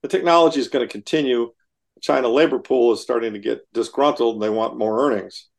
The 0.00 0.08
technology 0.08 0.60
is 0.60 0.68
going 0.68 0.88
to 0.88 0.90
continue. 0.90 1.50
The 1.96 2.00
China 2.00 2.28
labor 2.28 2.58
pool 2.58 2.94
is 2.94 3.02
starting 3.02 3.34
to 3.34 3.38
get 3.38 3.70
disgruntled 3.74 4.36
and 4.36 4.42
they 4.42 4.48
want 4.48 4.78
more 4.78 5.06
earnings. 5.06 5.49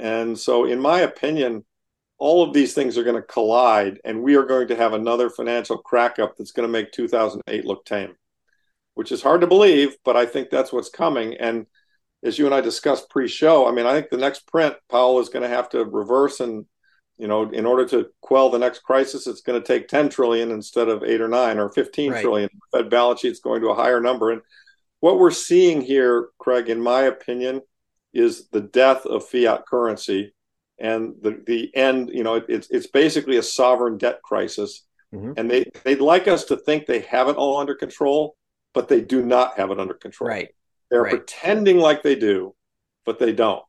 And 0.00 0.38
so, 0.38 0.64
in 0.64 0.80
my 0.80 1.00
opinion, 1.00 1.64
all 2.18 2.42
of 2.42 2.52
these 2.52 2.74
things 2.74 2.98
are 2.98 3.04
going 3.04 3.16
to 3.16 3.22
collide, 3.22 4.00
and 4.04 4.22
we 4.22 4.34
are 4.36 4.44
going 4.44 4.68
to 4.68 4.76
have 4.76 4.92
another 4.92 5.30
financial 5.30 5.78
crack 5.78 6.18
up 6.18 6.36
that's 6.36 6.52
going 6.52 6.66
to 6.66 6.72
make 6.72 6.92
2008 6.92 7.64
look 7.64 7.84
tame 7.84 8.14
which 9.00 9.12
is 9.12 9.22
hard 9.22 9.40
to 9.40 9.46
believe, 9.46 9.96
but 10.04 10.14
I 10.14 10.26
think 10.26 10.50
that's 10.50 10.74
what's 10.74 10.90
coming. 10.90 11.34
And 11.38 11.64
as 12.22 12.38
you 12.38 12.44
and 12.46 12.54
I 12.54 12.60
discussed 12.60 13.08
pre-show, 13.08 13.66
I 13.66 13.72
mean, 13.72 13.86
I 13.86 13.94
think 13.94 14.10
the 14.10 14.18
next 14.18 14.46
print, 14.46 14.74
Powell 14.90 15.20
is 15.20 15.28
going 15.30 15.42
to 15.42 15.48
have 15.48 15.70
to 15.70 15.86
reverse 15.86 16.40
and, 16.40 16.66
you 17.16 17.26
know, 17.26 17.50
in 17.50 17.64
order 17.64 17.86
to 17.88 18.08
quell 18.20 18.50
the 18.50 18.58
next 18.58 18.80
crisis, 18.80 19.26
it's 19.26 19.40
going 19.40 19.58
to 19.58 19.66
take 19.66 19.88
10 19.88 20.10
trillion 20.10 20.50
instead 20.50 20.88
of 20.88 21.02
eight 21.02 21.22
or 21.22 21.28
nine 21.28 21.58
or 21.58 21.70
fifteen 21.70 22.12
right. 22.12 22.22
trillion. 22.22 22.50
Fed 22.72 22.90
balance 22.90 23.20
sheet's 23.20 23.40
going 23.40 23.62
to 23.62 23.68
a 23.68 23.74
higher 23.74 24.00
number. 24.00 24.30
And 24.32 24.42
what 25.00 25.18
we're 25.18 25.30
seeing 25.30 25.80
here, 25.80 26.28
Craig, 26.38 26.68
in 26.68 26.80
my 26.80 27.02
opinion, 27.02 27.62
is 28.12 28.48
the 28.48 28.60
death 28.60 29.06
of 29.06 29.26
fiat 29.28 29.66
currency 29.66 30.34
and 30.78 31.14
the, 31.20 31.42
the 31.46 31.74
end, 31.76 32.10
you 32.12 32.24
know, 32.24 32.36
it, 32.36 32.46
it's, 32.48 32.70
it's 32.70 32.86
basically 32.86 33.36
a 33.36 33.42
sovereign 33.42 33.98
debt 33.98 34.22
crisis. 34.22 34.84
Mm-hmm. 35.14 35.32
And 35.36 35.50
they, 35.50 35.64
they'd 35.84 36.00
like 36.00 36.28
us 36.28 36.44
to 36.46 36.56
think 36.56 36.86
they 36.86 37.00
have 37.00 37.28
it 37.28 37.36
all 37.36 37.58
under 37.58 37.74
control 37.74 38.36
but 38.72 38.88
they 38.88 39.00
do 39.00 39.24
not 39.24 39.56
have 39.56 39.70
it 39.70 39.80
under 39.80 39.94
control. 39.94 40.28
Right. 40.30 40.48
They're 40.90 41.02
right. 41.02 41.10
pretending 41.10 41.78
like 41.78 42.02
they 42.02 42.14
do, 42.14 42.54
but 43.04 43.18
they 43.18 43.32
don't. 43.32 43.64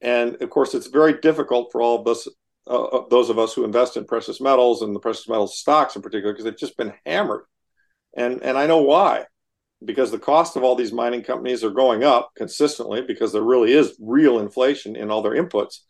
And 0.00 0.40
of 0.42 0.50
course, 0.50 0.74
it's 0.74 0.86
very 0.86 1.20
difficult 1.20 1.72
for 1.72 1.80
all 1.80 2.00
of 2.00 2.06
us, 2.06 2.28
uh, 2.66 2.84
uh 2.84 3.08
those 3.08 3.30
of 3.30 3.38
us 3.38 3.54
who 3.54 3.64
invest 3.64 3.96
in 3.96 4.04
precious 4.04 4.40
metals 4.40 4.82
and 4.82 4.94
the 4.94 5.00
precious 5.00 5.28
metals 5.28 5.58
stocks 5.58 5.96
in 5.96 6.02
particular, 6.02 6.32
because 6.32 6.44
they've 6.44 6.56
just 6.56 6.76
been 6.76 6.94
hammered. 7.06 7.44
And 8.16 8.42
and 8.42 8.56
I 8.56 8.66
know 8.66 8.82
why, 8.82 9.24
because 9.84 10.10
the 10.10 10.18
cost 10.18 10.56
of 10.56 10.62
all 10.62 10.74
these 10.74 10.92
mining 10.92 11.22
companies 11.22 11.62
are 11.62 11.70
going 11.70 12.04
up 12.04 12.32
consistently 12.36 13.02
because 13.02 13.32
there 13.32 13.42
really 13.42 13.72
is 13.72 13.96
real 14.00 14.38
inflation 14.38 14.96
in 14.96 15.10
all 15.10 15.22
their 15.22 15.34
inputs. 15.34 15.80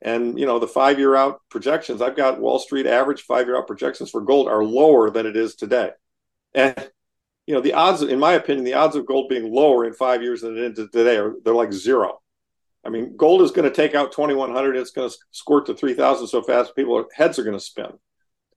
And 0.00 0.38
you 0.38 0.46
know 0.46 0.58
the 0.58 0.68
five-year 0.68 1.16
out 1.16 1.40
projections. 1.50 2.00
I've 2.00 2.16
got 2.16 2.40
Wall 2.40 2.58
Street 2.58 2.86
average 2.86 3.22
five-year 3.22 3.56
out 3.56 3.66
projections 3.66 4.10
for 4.10 4.20
gold 4.20 4.48
are 4.48 4.64
lower 4.64 5.10
than 5.10 5.26
it 5.26 5.36
is 5.36 5.56
today. 5.56 5.90
And 6.54 6.90
you 7.48 7.54
know, 7.54 7.62
the 7.62 7.72
odds, 7.72 8.02
in 8.02 8.18
my 8.18 8.34
opinion, 8.34 8.64
the 8.64 8.74
odds 8.74 8.94
of 8.94 9.06
gold 9.06 9.30
being 9.30 9.50
lower 9.50 9.86
in 9.86 9.94
five 9.94 10.22
years 10.22 10.42
than 10.42 10.58
it 10.58 10.78
is 10.78 10.90
today 10.90 11.16
are 11.16 11.32
they're 11.42 11.54
like 11.54 11.72
zero. 11.72 12.20
I 12.84 12.90
mean, 12.90 13.16
gold 13.16 13.40
is 13.40 13.52
going 13.52 13.66
to 13.68 13.74
take 13.74 13.94
out 13.94 14.12
2100. 14.12 14.76
It's 14.76 14.90
going 14.90 15.08
to 15.08 15.16
squirt 15.30 15.64
to 15.66 15.74
3000 15.74 16.26
so 16.26 16.42
fast 16.42 16.76
people 16.76 17.06
heads 17.14 17.38
are 17.38 17.44
going 17.44 17.56
to 17.56 17.64
spin. 17.64 17.92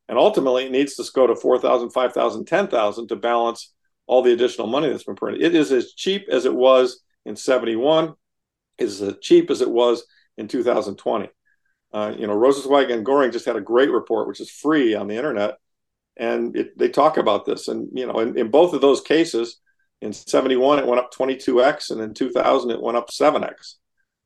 And 0.09 0.17
ultimately, 0.17 0.65
it 0.65 0.73
needs 0.73 0.95
to 0.95 1.05
go 1.15 1.25
to 1.25 1.37
4000, 1.37 1.91
5000, 1.91 2.45
10000 2.45 3.07
to 3.07 3.15
balance 3.15 3.71
all 4.11 4.21
the 4.21 4.33
additional 4.33 4.67
money 4.67 4.89
that's 4.89 5.05
been 5.05 5.15
printed. 5.15 5.41
It 5.41 5.55
is 5.55 5.71
as 5.71 5.93
cheap 5.93 6.27
as 6.29 6.43
it 6.43 6.53
was 6.53 7.01
in 7.25 7.37
71, 7.37 8.13
is 8.77 9.01
as 9.01 9.13
cheap 9.21 9.49
as 9.49 9.61
it 9.61 9.71
was 9.71 10.03
in 10.37 10.49
2020. 10.49 11.29
Uh, 11.93 12.13
you 12.19 12.27
know, 12.27 12.35
Rozencwajg 12.35 12.91
and 12.91 13.05
Goehring 13.05 13.31
just 13.31 13.45
had 13.45 13.55
a 13.55 13.61
great 13.61 13.89
report, 13.89 14.27
which 14.27 14.41
is 14.41 14.51
free 14.51 14.95
on 14.95 15.07
the 15.07 15.15
internet, 15.15 15.55
and 16.17 16.53
it, 16.57 16.77
they 16.77 16.89
talk 16.89 17.15
about 17.15 17.45
this. 17.45 17.69
And 17.69 17.87
you 17.93 18.05
know, 18.05 18.19
in, 18.19 18.37
in 18.37 18.51
both 18.51 18.73
of 18.73 18.81
those 18.81 18.99
cases, 18.99 19.61
in 20.01 20.11
71 20.11 20.79
it 20.79 20.87
went 20.87 20.99
up 20.99 21.13
22x, 21.13 21.91
and 21.91 22.01
in 22.01 22.13
2000 22.13 22.69
it 22.69 22.81
went 22.81 22.97
up 22.97 23.09
7x. 23.11 23.75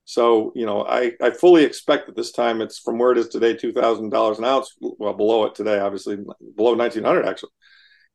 So 0.04 0.50
you 0.56 0.66
know, 0.66 0.84
I 0.84 1.12
I 1.22 1.30
fully 1.30 1.62
expect 1.62 2.06
that 2.06 2.16
this 2.16 2.32
time 2.32 2.60
it's 2.60 2.80
from 2.80 2.98
where 2.98 3.12
it 3.12 3.18
is 3.18 3.28
today, 3.28 3.54
two 3.54 3.72
thousand 3.72 4.10
dollars 4.10 4.38
an 4.38 4.46
ounce, 4.46 4.74
well 4.80 5.14
below 5.14 5.44
it 5.44 5.54
today, 5.54 5.78
obviously 5.78 6.16
below 6.56 6.74
1900 6.74 7.24
actually. 7.24 7.50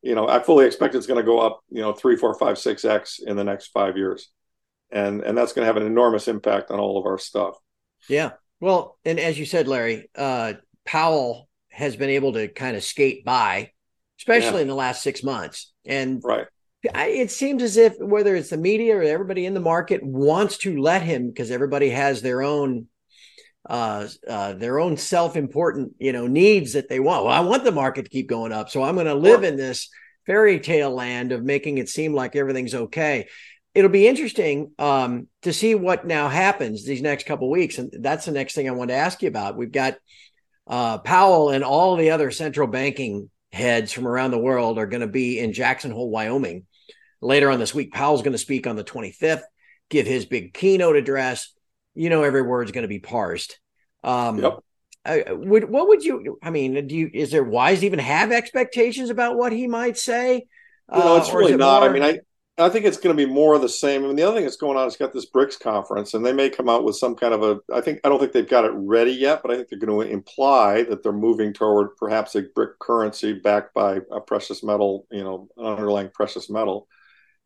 You 0.02 0.14
know, 0.14 0.28
I 0.28 0.42
fully 0.42 0.66
expect 0.66 0.94
it's 0.94 1.06
going 1.06 1.20
to 1.20 1.26
go 1.26 1.38
up, 1.38 1.60
you 1.70 1.80
know, 1.80 1.92
three, 1.92 2.16
four, 2.16 2.34
five, 2.34 2.58
six 2.58 2.84
x 2.84 3.20
in 3.20 3.36
the 3.36 3.44
next 3.44 3.68
five 3.68 3.96
years, 3.96 4.30
and 4.90 5.22
and 5.22 5.38
that's 5.38 5.52
going 5.52 5.62
to 5.62 5.66
have 5.66 5.76
an 5.76 5.86
enormous 5.86 6.28
impact 6.28 6.70
on 6.70 6.80
all 6.80 6.98
of 6.98 7.06
our 7.06 7.18
stuff. 7.18 7.56
Yeah. 8.08 8.32
Well, 8.60 8.98
and 9.04 9.18
as 9.18 9.38
you 9.38 9.46
said, 9.46 9.68
Larry, 9.68 10.10
uh, 10.14 10.54
Powell 10.84 11.48
has 11.70 11.96
been 11.96 12.10
able 12.10 12.34
to 12.34 12.48
kind 12.48 12.76
of 12.76 12.84
skate 12.84 13.24
by, 13.24 13.72
especially 14.18 14.56
yeah. 14.56 14.62
in 14.62 14.68
the 14.68 14.74
last 14.74 15.02
six 15.02 15.22
months, 15.22 15.72
and 15.86 16.20
right. 16.24 16.46
I, 16.92 17.06
it 17.08 17.30
seems 17.30 17.62
as 17.62 17.76
if 17.76 17.94
whether 17.98 18.34
it's 18.34 18.50
the 18.50 18.56
media 18.56 18.96
or 18.96 19.02
everybody 19.02 19.46
in 19.46 19.54
the 19.54 19.60
market 19.60 20.02
wants 20.02 20.58
to 20.58 20.80
let 20.80 21.02
him 21.02 21.28
because 21.28 21.52
everybody 21.52 21.90
has 21.90 22.22
their 22.22 22.42
own 22.42 22.88
uh, 23.72 24.06
uh, 24.28 24.52
their 24.52 24.78
own 24.78 24.98
self-important, 24.98 25.94
you 25.98 26.12
know, 26.12 26.26
needs 26.26 26.74
that 26.74 26.90
they 26.90 27.00
want. 27.00 27.24
Well, 27.24 27.32
I 27.32 27.40
want 27.40 27.64
the 27.64 27.72
market 27.72 28.02
to 28.02 28.10
keep 28.10 28.28
going 28.28 28.52
up, 28.52 28.68
so 28.68 28.82
I'm 28.82 28.96
going 28.96 29.06
to 29.06 29.14
live 29.14 29.44
in 29.44 29.56
this 29.56 29.88
fairy 30.26 30.60
tale 30.60 30.90
land 30.90 31.32
of 31.32 31.42
making 31.42 31.78
it 31.78 31.88
seem 31.88 32.12
like 32.12 32.36
everything's 32.36 32.74
okay. 32.74 33.28
It'll 33.74 33.90
be 33.90 34.06
interesting 34.06 34.72
um, 34.78 35.26
to 35.40 35.54
see 35.54 35.74
what 35.74 36.06
now 36.06 36.28
happens 36.28 36.84
these 36.84 37.00
next 37.00 37.24
couple 37.24 37.48
weeks, 37.50 37.78
and 37.78 37.90
that's 38.00 38.26
the 38.26 38.32
next 38.32 38.54
thing 38.54 38.68
I 38.68 38.72
want 38.72 38.90
to 38.90 38.94
ask 38.94 39.22
you 39.22 39.28
about. 39.28 39.56
We've 39.56 39.72
got 39.72 39.96
uh, 40.66 40.98
Powell 40.98 41.48
and 41.48 41.64
all 41.64 41.96
the 41.96 42.10
other 42.10 42.30
central 42.30 42.68
banking 42.68 43.30
heads 43.52 43.90
from 43.90 44.06
around 44.06 44.32
the 44.32 44.38
world 44.38 44.78
are 44.78 44.86
going 44.86 45.00
to 45.00 45.06
be 45.06 45.38
in 45.38 45.54
Jackson 45.54 45.92
Hole, 45.92 46.10
Wyoming, 46.10 46.66
later 47.22 47.50
on 47.50 47.58
this 47.58 47.74
week. 47.74 47.94
Powell's 47.94 48.20
going 48.20 48.32
to 48.32 48.38
speak 48.38 48.66
on 48.66 48.76
the 48.76 48.84
25th, 48.84 49.44
give 49.88 50.06
his 50.06 50.26
big 50.26 50.52
keynote 50.52 50.96
address 50.96 51.54
you 51.94 52.10
know 52.10 52.22
every 52.22 52.42
word's 52.42 52.72
going 52.72 52.82
to 52.82 52.88
be 52.88 52.98
parsed. 52.98 53.58
Um, 54.04 54.38
yep. 54.38 54.58
I, 55.04 55.32
would 55.32 55.68
what 55.68 55.88
would 55.88 56.04
you? 56.04 56.38
I 56.42 56.50
mean, 56.50 56.86
do 56.86 56.94
you? 56.94 57.10
Is 57.12 57.30
there 57.30 57.42
wise 57.42 57.82
even 57.82 57.98
have 57.98 58.30
expectations 58.30 59.10
about 59.10 59.36
what 59.36 59.52
he 59.52 59.66
might 59.66 59.98
say? 59.98 60.46
You 60.92 60.98
know, 60.98 61.16
it's 61.16 61.30
uh, 61.30 61.36
really 61.36 61.52
it 61.54 61.58
not. 61.58 61.80
More... 61.80 61.90
I 61.90 61.92
mean, 61.92 62.02
I 62.02 62.20
I 62.58 62.68
think 62.68 62.84
it's 62.84 62.98
going 62.98 63.16
to 63.16 63.26
be 63.26 63.30
more 63.30 63.54
of 63.54 63.62
the 63.62 63.68
same. 63.68 64.04
I 64.04 64.06
mean, 64.06 64.16
the 64.16 64.24
other 64.24 64.36
thing 64.36 64.44
that's 64.44 64.56
going 64.56 64.76
on 64.76 64.86
is 64.86 64.96
got 64.96 65.12
this 65.12 65.30
BRICS 65.30 65.58
conference, 65.58 66.12
and 66.12 66.24
they 66.24 66.34
may 66.34 66.50
come 66.50 66.68
out 66.68 66.84
with 66.84 66.96
some 66.96 67.16
kind 67.16 67.32
of 67.32 67.42
a. 67.42 67.60
I 67.72 67.80
think 67.80 68.00
I 68.04 68.08
don't 68.08 68.18
think 68.18 68.32
they've 68.32 68.48
got 68.48 68.66
it 68.66 68.72
ready 68.74 69.12
yet, 69.12 69.40
but 69.42 69.50
I 69.50 69.56
think 69.56 69.68
they're 69.68 69.78
going 69.78 70.06
to 70.06 70.12
imply 70.12 70.82
that 70.84 71.02
they're 71.02 71.12
moving 71.12 71.52
toward 71.52 71.96
perhaps 71.96 72.34
a 72.34 72.42
BRIC 72.42 72.78
currency 72.78 73.32
backed 73.32 73.72
by 73.72 74.00
a 74.10 74.20
precious 74.20 74.62
metal, 74.62 75.06
you 75.10 75.24
know, 75.24 75.48
an 75.56 75.64
underlying 75.64 76.10
precious 76.10 76.50
metal. 76.50 76.86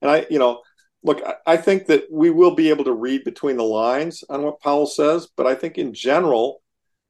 And 0.03 0.11
I, 0.11 0.27
you 0.29 0.39
know, 0.41 0.61
look, 1.07 1.23
I 1.47 1.57
think 1.57 1.87
that 1.87 2.05
we 2.11 2.31
will 2.31 2.55
be 2.55 2.69
able 2.69 2.85
to 2.85 2.93
read 2.93 3.23
between 3.23 3.57
the 3.57 3.63
lines 3.63 4.25
on 4.29 4.43
what 4.43 4.61
Powell 4.61 4.87
says, 4.87 5.29
but 5.37 5.47
I 5.47 5.55
think 5.55 5.79
in 5.79 5.95
general, 5.95 6.63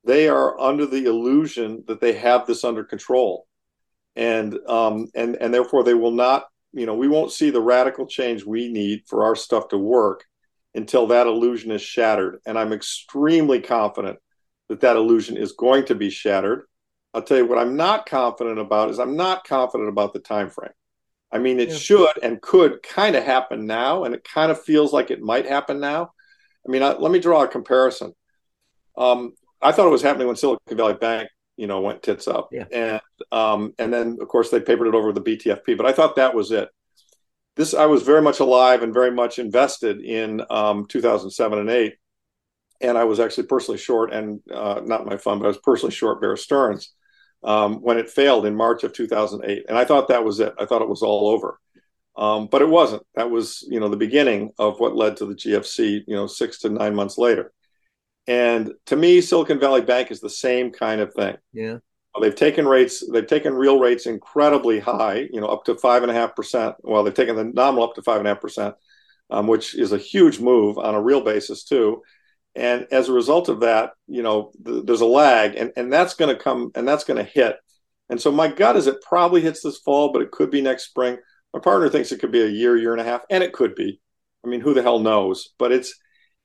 they 0.05 0.29
are 0.29 0.61
under 0.61 0.85
the 0.85 1.07
illusion 1.07 1.83
that 1.89 2.01
they 2.01 2.13
have 2.13 2.47
this 2.47 2.63
under 2.63 2.85
control, 2.85 3.47
and 4.15 4.55
um, 4.69 5.09
and 5.15 5.37
and 5.37 5.53
therefore 5.53 5.83
they 5.83 5.95
will 5.95 6.13
not. 6.13 6.45
You 6.73 6.85
know, 6.85 6.95
we 6.95 7.09
won't 7.09 7.33
see 7.33 7.49
the 7.49 7.63
radical 7.63 8.07
change 8.07 8.45
we 8.45 8.71
need 8.71 9.03
for 9.07 9.25
our 9.25 9.35
stuff 9.35 9.69
to 9.69 9.79
work 9.79 10.25
until 10.75 11.07
that 11.07 11.27
illusion 11.27 11.71
is 11.71 11.81
shattered. 11.81 12.39
And 12.47 12.59
I'm 12.59 12.75
extremely 12.75 13.61
confident 13.61 14.19
that 14.69 14.81
that 14.81 14.97
illusion 14.97 15.39
is 15.39 15.53
going 15.53 15.87
to 15.87 15.95
be 15.95 16.11
shattered. 16.11 16.65
I'll 17.15 17.23
tell 17.23 17.39
you 17.39 17.47
what 17.47 17.59
I'm 17.59 17.77
not 17.77 18.05
confident 18.05 18.59
about 18.59 18.91
is 18.91 18.99
I'm 18.99 19.17
not 19.17 19.47
confident 19.47 19.89
about 19.89 20.13
the 20.13 20.21
time 20.21 20.51
frame. 20.51 20.73
I 21.33 21.39
mean, 21.39 21.59
it 21.59 21.71
yeah. 21.71 21.77
should 21.77 22.19
and 22.23 22.41
could 22.41 22.83
kind 22.83 23.17
of 23.17 23.25
happen 23.25 23.67
now, 23.67 24.05
and 24.05 24.15
it 24.15 24.25
kind 24.25 24.51
of 24.51 24.63
feels 24.63 24.93
like 24.93 25.11
it 25.11 25.21
might 25.21 25.47
happen 25.47 25.81
now. 25.81 26.13
I 26.67 26.71
mean, 26.71 26.83
I, 26.83 26.95
let 26.95 27.13
me 27.13 27.19
draw 27.19 27.43
a 27.43 27.49
comparison. 27.49 28.13
Um, 28.97 29.35
I 29.61 29.73
thought 29.73 29.87
it 29.87 29.91
was 29.91 30.03
happening 30.03 30.27
when 30.27 30.37
Silicon 30.37 30.77
Valley 30.77 30.95
Bank, 30.95 31.29
you 31.57 31.67
know, 31.67 31.81
went 31.81 32.03
tits 32.03 32.29
up, 32.29 32.51
yeah. 32.53 32.65
and 32.73 33.01
um, 33.33 33.75
and 33.79 33.93
then 33.93 34.19
of 34.21 34.29
course 34.29 34.51
they 34.51 34.61
papered 34.61 34.87
it 34.87 34.95
over 34.95 35.09
with 35.09 35.23
the 35.23 35.37
BTFP. 35.37 35.77
But 35.77 35.87
I 35.87 35.93
thought 35.93 36.17
that 36.17 36.35
was 36.35 36.53
it. 36.53 36.69
This 37.57 37.75
I 37.75 37.87
was 37.87 38.03
very 38.03 38.23
much 38.23 38.41
alive 38.41 38.83
and 38.83 38.95
very 38.95 39.11
much 39.11 39.39
invested 39.39 40.01
in 40.01 40.43
um, 40.51 40.87
2007 40.87 41.59
and 41.59 41.71
eight, 41.71 41.97
and 42.81 42.97
I 42.97 43.05
was 43.05 43.19
actually 43.19 43.47
personally 43.47 43.79
short 43.79 44.13
and 44.13 44.41
uh, 44.53 44.81
not 44.85 45.07
my 45.07 45.17
fund, 45.17 45.41
but 45.41 45.47
I 45.47 45.49
was 45.49 45.59
personally 45.59 45.95
short 45.95 46.21
Bear 46.21 46.37
Stearns 46.37 46.93
um, 47.43 47.77
when 47.77 47.99
it 47.99 48.11
failed 48.11 48.47
in 48.47 48.55
March 48.55 48.85
of 48.85 48.93
2008. 48.93 49.67
And 49.69 49.79
I 49.79 49.85
thought 49.85 50.09
that 50.09 50.25
was 50.25 50.41
it. 50.41 50.55
I 50.59 50.67
thought 50.67 50.83
it 50.83 50.89
was 50.89 51.03
all 51.03 51.29
over. 51.29 51.59
Um, 52.17 52.47
but 52.47 52.63
it 52.63 52.69
wasn't. 52.69 53.03
That 53.15 53.31
was, 53.31 53.67
you 53.69 53.79
know, 53.79 53.89
the 53.89 53.97
beginning 53.97 54.53
of 54.59 54.81
what 54.81 54.97
led 54.97 55.19
to 55.19 55.27
the 55.27 55.35
GFC, 55.35 56.05
you 56.07 56.17
know, 56.17 56.27
six 56.27 56.61
to 56.61 56.71
nine 56.71 56.95
months 56.95 57.19
later. 57.19 57.53
And 58.27 58.73
to 58.87 58.97
me, 58.97 59.21
Silicon 59.21 59.61
Valley 59.61 59.83
Bank 59.83 60.11
is 60.11 60.21
the 60.21 60.31
same 60.31 60.73
kind 60.73 61.01
of 61.01 61.13
thing. 61.13 61.37
Yeah. 61.53 61.79
Well, 62.15 62.23
they've 62.23 62.35
taken 62.35 62.67
rates, 62.67 63.05
they've 63.13 63.27
taken 63.27 63.53
real 63.53 63.79
rates 63.79 64.07
incredibly 64.07 64.81
high, 64.81 65.29
you 65.31 65.41
know, 65.41 65.49
up 65.49 65.65
to 65.67 65.77
five 65.77 66.03
and 66.03 66.11
a 66.11 66.15
half 66.15 66.35
percent. 66.35 66.75
Well, 66.83 67.05
they've 67.05 67.13
taken 67.13 67.37
the 67.37 67.45
nominal 67.45 67.85
up 67.85 67.95
to 67.97 68.03
five 68.03 68.19
and 68.19 68.27
a 68.27 68.31
half 68.31 68.41
percent, 68.41 68.75
um, 69.29 69.47
which 69.47 69.75
is 69.75 69.93
a 69.93 69.99
huge 69.99 70.41
move 70.41 70.79
on 70.79 70.95
a 70.95 71.03
real 71.03 71.21
basis 71.21 71.65
too 71.65 72.03
and 72.57 72.87
as 72.91 73.09
a 73.09 73.13
result 73.13 73.49
of 73.49 73.61
that 73.61 73.93
you 74.09 74.23
know 74.23 74.51
th- 74.65 74.85
there's 74.87 75.03
a 75.03 75.07
lag 75.07 75.55
and, 75.55 75.73
and 75.77 75.93
that's 75.93 76.15
going 76.15 76.35
to 76.35 76.43
come 76.43 76.73
and 76.75 76.89
that's 76.89 77.05
going 77.05 77.19
to 77.19 77.31
hit. 77.31 77.57
And 78.09 78.21
so 78.21 78.31
my 78.31 78.49
gut 78.49 78.77
is 78.77 78.87
it 78.87 79.03
probably 79.03 79.43
hits 79.43 79.63
this 79.63 79.79
fall 79.79 80.13
but 80.13 80.23
it 80.23 80.31
could 80.31 80.51
be 80.51 80.63
next 80.63 80.85
spring. 80.85 81.19
My 81.53 81.61
partner 81.61 81.89
thinks 81.89 82.13
it 82.13 82.21
could 82.21 82.33
be 82.33 82.43
a 82.43 82.49
year 82.49 82.77
year 82.77 82.93
and 82.93 83.01
a 83.01 83.05
half 83.05 83.23
and 83.31 83.45
it 83.45 83.53
could 83.53 83.75
be. 83.75 84.01
I 84.45 84.49
mean 84.49 84.61
who 84.61 84.75
the 84.75 84.83
hell 84.83 84.99
knows? 84.99 85.51
But 85.59 85.71
it's 85.71 85.95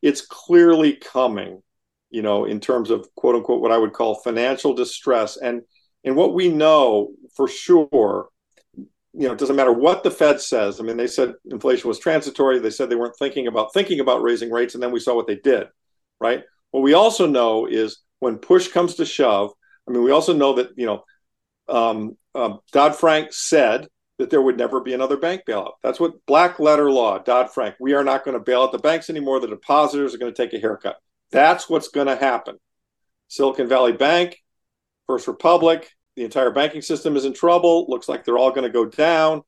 it's 0.01 0.21
clearly 0.21 0.93
coming 0.93 1.61
you 2.09 2.21
know 2.21 2.45
in 2.45 2.59
terms 2.59 2.89
of 2.89 3.07
quote 3.15 3.35
unquote 3.35 3.61
what 3.61 3.71
i 3.71 3.77
would 3.77 3.93
call 3.93 4.21
financial 4.21 4.73
distress. 4.73 5.37
And 5.37 5.61
and 6.03 6.15
what 6.15 6.33
we 6.33 6.49
know 6.49 7.11
for 7.35 7.47
sure 7.47 8.27
you 8.75 9.27
know 9.27 9.33
it 9.33 9.39
doesn't 9.39 9.55
matter 9.55 9.73
what 9.73 10.03
the 10.03 10.11
fed 10.11 10.41
says. 10.41 10.81
I 10.81 10.83
mean 10.83 10.97
they 10.97 11.07
said 11.07 11.35
inflation 11.49 11.87
was 11.87 11.99
transitory. 11.99 12.59
They 12.59 12.69
said 12.69 12.89
they 12.89 12.95
weren't 12.95 13.17
thinking 13.17 13.47
about 13.47 13.73
thinking 13.73 14.01
about 14.01 14.21
raising 14.21 14.51
rates 14.51 14.73
and 14.73 14.83
then 14.83 14.91
we 14.91 14.99
saw 14.99 15.15
what 15.15 15.27
they 15.27 15.37
did 15.37 15.67
right? 16.21 16.43
What 16.69 16.83
we 16.83 16.93
also 16.93 17.27
know 17.27 17.65
is 17.65 17.99
when 18.19 18.37
push 18.37 18.69
comes 18.69 18.95
to 18.95 19.05
shove, 19.05 19.51
I 19.87 19.91
mean, 19.91 20.03
we 20.03 20.11
also 20.11 20.33
know 20.33 20.53
that, 20.53 20.69
you 20.77 20.85
know, 20.85 21.03
um, 21.67 22.17
uh, 22.33 22.57
Dodd 22.71 22.95
Frank 22.95 23.33
said 23.33 23.87
that 24.19 24.29
there 24.29 24.41
would 24.41 24.57
never 24.57 24.79
be 24.79 24.93
another 24.93 25.17
bank 25.17 25.41
bailout. 25.47 25.73
That's 25.83 25.99
what 25.99 26.25
black 26.27 26.59
letter 26.59 26.91
law, 26.91 27.17
Dodd 27.17 27.51
Frank. 27.51 27.75
We 27.79 27.93
are 27.93 28.03
not 28.03 28.23
going 28.23 28.37
to 28.37 28.43
bail 28.43 28.61
out 28.61 28.71
the 28.71 28.77
banks 28.77 29.09
anymore. 29.09 29.39
The 29.39 29.47
depositors 29.47 30.13
are 30.13 30.19
going 30.19 30.31
to 30.31 30.41
take 30.41 30.53
a 30.53 30.61
haircut. 30.61 30.97
That's 31.31 31.67
what's 31.67 31.87
going 31.87 32.07
to 32.07 32.15
happen. 32.15 32.57
Silicon 33.27 33.67
Valley 33.67 33.93
Bank, 33.93 34.37
First 35.07 35.27
Republic, 35.27 35.89
the 36.15 36.23
entire 36.23 36.51
banking 36.51 36.81
system 36.81 37.15
is 37.15 37.25
in 37.25 37.33
trouble. 37.33 37.85
Looks 37.87 38.07
like 38.07 38.23
they're 38.23 38.37
all 38.37 38.51
going 38.51 38.63
to 38.63 38.69
go 38.69 38.85
down. 38.85 39.41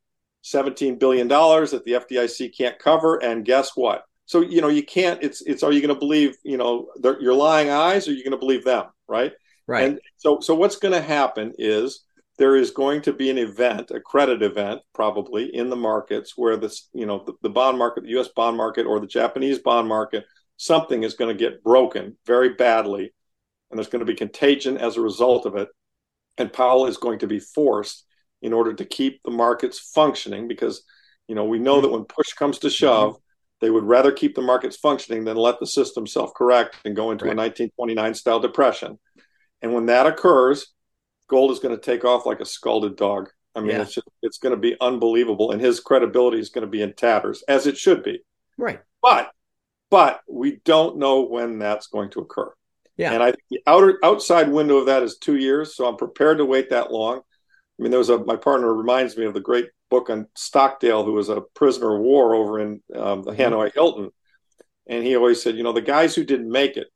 $17 0.43 0.99
billion 0.99 1.27
that 1.27 1.83
the 1.85 1.93
FDIC 1.93 2.57
can't 2.57 2.79
cover. 2.79 3.23
And 3.23 3.45
guess 3.45 3.71
what? 3.75 4.03
So 4.25 4.41
you 4.41 4.61
know 4.61 4.69
you 4.69 4.83
can't 4.83 5.21
it's 5.21 5.41
it's 5.41 5.63
are 5.63 5.71
you 5.71 5.81
going 5.81 5.93
to 5.93 5.99
believe 5.99 6.35
you 6.43 6.57
know 6.57 6.87
your 7.19 7.33
lying 7.33 7.69
eyes 7.69 8.07
or 8.07 8.11
are 8.11 8.13
you 8.13 8.23
going 8.23 8.31
to 8.31 8.37
believe 8.37 8.63
them 8.63 8.85
right? 9.07 9.33
Right. 9.67 9.85
And 9.85 9.99
so 10.17 10.39
so 10.39 10.55
what's 10.55 10.77
going 10.77 10.93
to 10.93 11.01
happen 11.01 11.53
is 11.57 12.03
there 12.37 12.55
is 12.55 12.71
going 12.71 13.01
to 13.03 13.13
be 13.13 13.29
an 13.29 13.37
event 13.37 13.91
a 13.91 13.99
credit 13.99 14.41
event 14.41 14.81
probably 14.93 15.55
in 15.55 15.69
the 15.69 15.75
markets 15.75 16.33
where 16.35 16.57
this 16.57 16.89
you 16.93 17.05
know 17.05 17.23
the, 17.25 17.33
the 17.41 17.49
bond 17.49 17.77
market 17.77 18.03
the 18.03 18.09
us 18.09 18.29
bond 18.29 18.57
market 18.57 18.85
or 18.85 18.99
the 18.99 19.07
japanese 19.07 19.59
bond 19.59 19.87
market 19.87 20.25
something 20.57 21.03
is 21.03 21.13
going 21.13 21.35
to 21.35 21.39
get 21.39 21.63
broken 21.63 22.17
very 22.25 22.49
badly 22.49 23.11
and 23.73 23.79
there's 23.79 23.89
going 23.89 24.01
to 24.01 24.05
be 24.05 24.15
contagion 24.15 24.77
as 24.77 24.97
a 24.97 25.01
result 25.01 25.47
of 25.47 25.55
it. 25.55 25.67
And 26.37 26.53
powell 26.53 26.85
is 26.85 26.97
going 26.97 27.17
to 27.19 27.27
be 27.27 27.39
forced 27.39 28.05
in 28.43 28.53
order 28.53 28.71
to 28.75 28.85
keep 28.85 29.21
the 29.23 29.31
markets 29.31 29.79
functioning 29.79 30.47
because 30.47 30.83
you 31.27 31.33
know 31.33 31.45
we 31.45 31.57
know 31.57 31.81
that 31.81 31.89
when 31.89 32.03
push 32.03 32.33
comes 32.33 32.59
to 32.59 32.69
shove 32.69 33.17
they 33.63 33.69
would 33.69 33.85
rather 33.85 34.11
keep 34.11 34.35
the 34.35 34.41
markets 34.41 34.75
functioning 34.75 35.23
than 35.23 35.37
let 35.37 35.57
the 35.59 35.65
system 35.65 36.05
self 36.05 36.33
correct 36.33 36.75
and 36.83 36.97
go 36.97 37.11
into 37.11 37.23
right. 37.23 37.33
a 37.33 37.37
1929 37.37 38.13
style 38.13 38.41
depression. 38.41 38.99
And 39.61 39.73
when 39.73 39.85
that 39.85 40.05
occurs, 40.05 40.73
gold 41.29 41.51
is 41.51 41.59
going 41.59 41.73
to 41.73 41.81
take 41.81 42.03
off 42.03 42.25
like 42.25 42.41
a 42.41 42.45
scalded 42.45 42.97
dog. 42.97 43.29
I 43.55 43.61
mean, 43.61 43.69
yeah. 43.69 43.83
it's 43.83 43.93
just, 43.93 44.07
it's 44.21 44.37
going 44.39 44.53
to 44.53 44.59
be 44.59 44.75
unbelievable, 44.81 45.51
and 45.51 45.61
his 45.61 45.79
credibility 45.79 46.39
is 46.39 46.49
going 46.49 46.65
to 46.65 46.69
be 46.69 46.81
in 46.81 46.93
tatters, 46.93 47.43
as 47.47 47.65
it 47.65 47.77
should 47.77 48.03
be. 48.03 48.19
Right. 48.57 48.81
But 49.01 49.31
but 49.89 50.21
we 50.27 50.59
don't 50.65 50.97
know 50.97 51.21
when 51.21 51.59
that's 51.59 51.87
going 51.87 52.09
to 52.11 52.19
occur. 52.19 52.51
Yeah. 52.97 53.13
And 53.13 53.23
I 53.23 53.33
the 53.49 53.61
outer 53.65 53.97
outside 54.03 54.49
window 54.49 54.77
of 54.77 54.87
that 54.87 55.03
is 55.03 55.19
two 55.19 55.37
years, 55.37 55.75
so 55.75 55.85
I'm 55.85 55.95
prepared 55.95 56.39
to 56.39 56.45
wait 56.45 56.71
that 56.71 56.91
long. 56.91 57.19
I 57.19 57.81
mean, 57.81 57.91
there 57.91 57.99
was 57.99 58.09
a 58.09 58.17
my 58.25 58.35
partner 58.35 58.73
reminds 58.73 59.15
me 59.15 59.25
of 59.25 59.33
the 59.33 59.39
great 59.39 59.69
book 59.93 60.09
on 60.09 60.27
Stockdale, 60.35 61.05
who 61.05 61.13
was 61.13 61.29
a 61.29 61.41
prisoner 61.53 61.95
of 61.95 62.01
war 62.01 62.33
over 62.33 62.59
in 62.59 62.81
um, 62.95 63.21
the 63.21 63.31
mm-hmm. 63.31 63.41
Hanoi 63.41 63.71
Hilton, 63.71 64.09
and 64.87 65.03
he 65.03 65.15
always 65.15 65.39
said, 65.39 65.55
you 65.55 65.61
know, 65.61 65.71
the 65.71 65.81
guys 65.81 66.15
who 66.15 66.23
didn't 66.23 66.51
make 66.51 66.77
it 66.77 66.87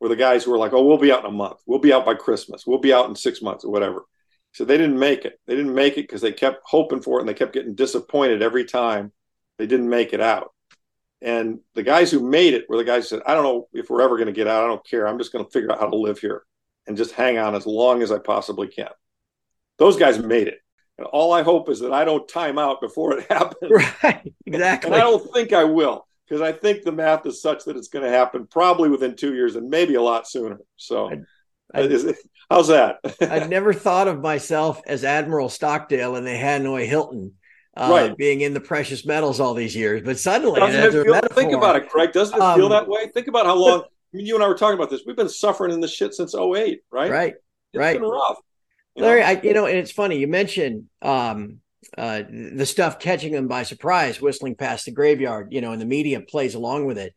were 0.00 0.08
the 0.08 0.16
guys 0.16 0.44
who 0.44 0.50
were 0.50 0.56
like, 0.56 0.72
oh, 0.72 0.82
we'll 0.82 0.96
be 0.96 1.12
out 1.12 1.20
in 1.20 1.26
a 1.26 1.30
month, 1.30 1.58
we'll 1.66 1.78
be 1.78 1.92
out 1.92 2.06
by 2.06 2.14
Christmas, 2.14 2.66
we'll 2.66 2.78
be 2.78 2.92
out 2.94 3.06
in 3.06 3.14
six 3.14 3.42
months 3.42 3.66
or 3.66 3.70
whatever. 3.70 4.06
So 4.52 4.64
they 4.64 4.78
didn't 4.78 4.98
make 4.98 5.26
it. 5.26 5.38
They 5.46 5.56
didn't 5.56 5.74
make 5.74 5.98
it 5.98 6.08
because 6.08 6.22
they 6.22 6.32
kept 6.32 6.62
hoping 6.64 7.02
for 7.02 7.18
it 7.18 7.20
and 7.20 7.28
they 7.28 7.34
kept 7.34 7.52
getting 7.52 7.74
disappointed 7.74 8.40
every 8.40 8.64
time 8.64 9.12
they 9.58 9.66
didn't 9.66 9.90
make 9.90 10.14
it 10.14 10.22
out. 10.22 10.54
And 11.20 11.58
the 11.74 11.82
guys 11.82 12.10
who 12.10 12.26
made 12.26 12.54
it 12.54 12.64
were 12.66 12.78
the 12.78 12.84
guys 12.84 13.04
who 13.04 13.16
said, 13.16 13.26
I 13.26 13.34
don't 13.34 13.44
know 13.44 13.68
if 13.74 13.90
we're 13.90 14.00
ever 14.00 14.16
going 14.16 14.28
to 14.28 14.32
get 14.32 14.46
out. 14.46 14.64
I 14.64 14.68
don't 14.68 14.88
care. 14.88 15.06
I'm 15.06 15.18
just 15.18 15.32
going 15.32 15.44
to 15.44 15.50
figure 15.50 15.70
out 15.70 15.80
how 15.80 15.90
to 15.90 15.96
live 15.96 16.18
here 16.18 16.44
and 16.86 16.96
just 16.96 17.12
hang 17.12 17.36
on 17.36 17.54
as 17.54 17.66
long 17.66 18.02
as 18.02 18.10
I 18.10 18.18
possibly 18.18 18.68
can. 18.68 18.88
Those 19.76 19.98
guys 19.98 20.18
made 20.18 20.48
it. 20.48 20.60
And 20.98 21.06
all 21.06 21.32
I 21.32 21.42
hope 21.42 21.68
is 21.68 21.80
that 21.80 21.92
I 21.92 22.04
don't 22.04 22.28
time 22.28 22.58
out 22.58 22.80
before 22.80 23.18
it 23.18 23.26
happens. 23.30 23.70
Right. 23.70 24.32
Exactly. 24.46 24.90
And 24.92 25.00
I 25.00 25.04
don't 25.04 25.32
think 25.32 25.52
I 25.52 25.64
will 25.64 26.06
because 26.28 26.42
I 26.42 26.52
think 26.52 26.82
the 26.82 26.92
math 26.92 27.24
is 27.26 27.40
such 27.40 27.64
that 27.64 27.76
it's 27.76 27.88
going 27.88 28.04
to 28.04 28.10
happen 28.10 28.46
probably 28.46 28.88
within 28.88 29.16
two 29.16 29.34
years 29.34 29.56
and 29.56 29.70
maybe 29.70 29.94
a 29.94 30.02
lot 30.02 30.28
sooner. 30.28 30.60
So, 30.76 31.10
I, 31.74 31.82
I, 31.82 32.14
how's 32.50 32.68
that? 32.68 32.98
I'd 33.20 33.48
never 33.50 33.72
thought 33.72 34.08
of 34.08 34.20
myself 34.20 34.80
as 34.86 35.04
Admiral 35.04 35.48
Stockdale 35.48 36.16
in 36.16 36.24
the 36.24 36.30
Hanoi 36.30 36.86
Hilton. 36.86 37.34
Uh, 37.76 37.88
Right. 37.90 38.16
being 38.16 38.40
in 38.40 38.54
the 38.54 38.60
precious 38.60 39.06
metals 39.06 39.38
all 39.38 39.54
these 39.54 39.76
years, 39.76 40.02
but 40.02 40.18
suddenly, 40.18 40.60
feel, 40.90 41.20
think 41.30 41.52
about 41.52 41.76
it, 41.76 41.88
Craig. 41.88 42.10
Doesn't 42.10 42.34
it 42.34 42.42
Um, 42.42 42.58
feel 42.58 42.68
that 42.70 42.88
way? 42.88 43.06
Think 43.06 43.28
about 43.28 43.46
how 43.46 43.54
long. 43.54 43.82
I 43.82 44.16
mean, 44.16 44.26
you 44.26 44.34
and 44.34 44.42
I 44.42 44.48
were 44.48 44.56
talking 44.56 44.76
about 44.76 44.90
this. 44.90 45.02
We've 45.06 45.14
been 45.14 45.28
suffering 45.28 45.70
in 45.70 45.78
this 45.78 45.92
shit 45.92 46.12
since 46.12 46.34
08, 46.34 46.80
right? 46.90 47.08
right? 47.08 47.34
It's 47.72 47.78
right. 47.78 48.00
been 48.00 48.08
rough. 48.08 48.38
You 48.98 49.02
know? 49.02 49.08
Larry, 49.08 49.22
I, 49.22 49.40
you 49.42 49.54
know, 49.54 49.66
and 49.66 49.78
it's 49.78 49.92
funny 49.92 50.18
you 50.18 50.28
mentioned 50.28 50.84
um, 51.02 51.60
uh, 51.96 52.22
the 52.30 52.66
stuff 52.66 52.98
catching 52.98 53.32
them 53.32 53.48
by 53.48 53.62
surprise, 53.62 54.20
whistling 54.20 54.54
past 54.54 54.84
the 54.84 54.92
graveyard. 54.92 55.52
You 55.52 55.60
know, 55.60 55.72
and 55.72 55.80
the 55.80 55.86
media 55.86 56.20
plays 56.20 56.54
along 56.54 56.86
with 56.86 56.98
it. 56.98 57.14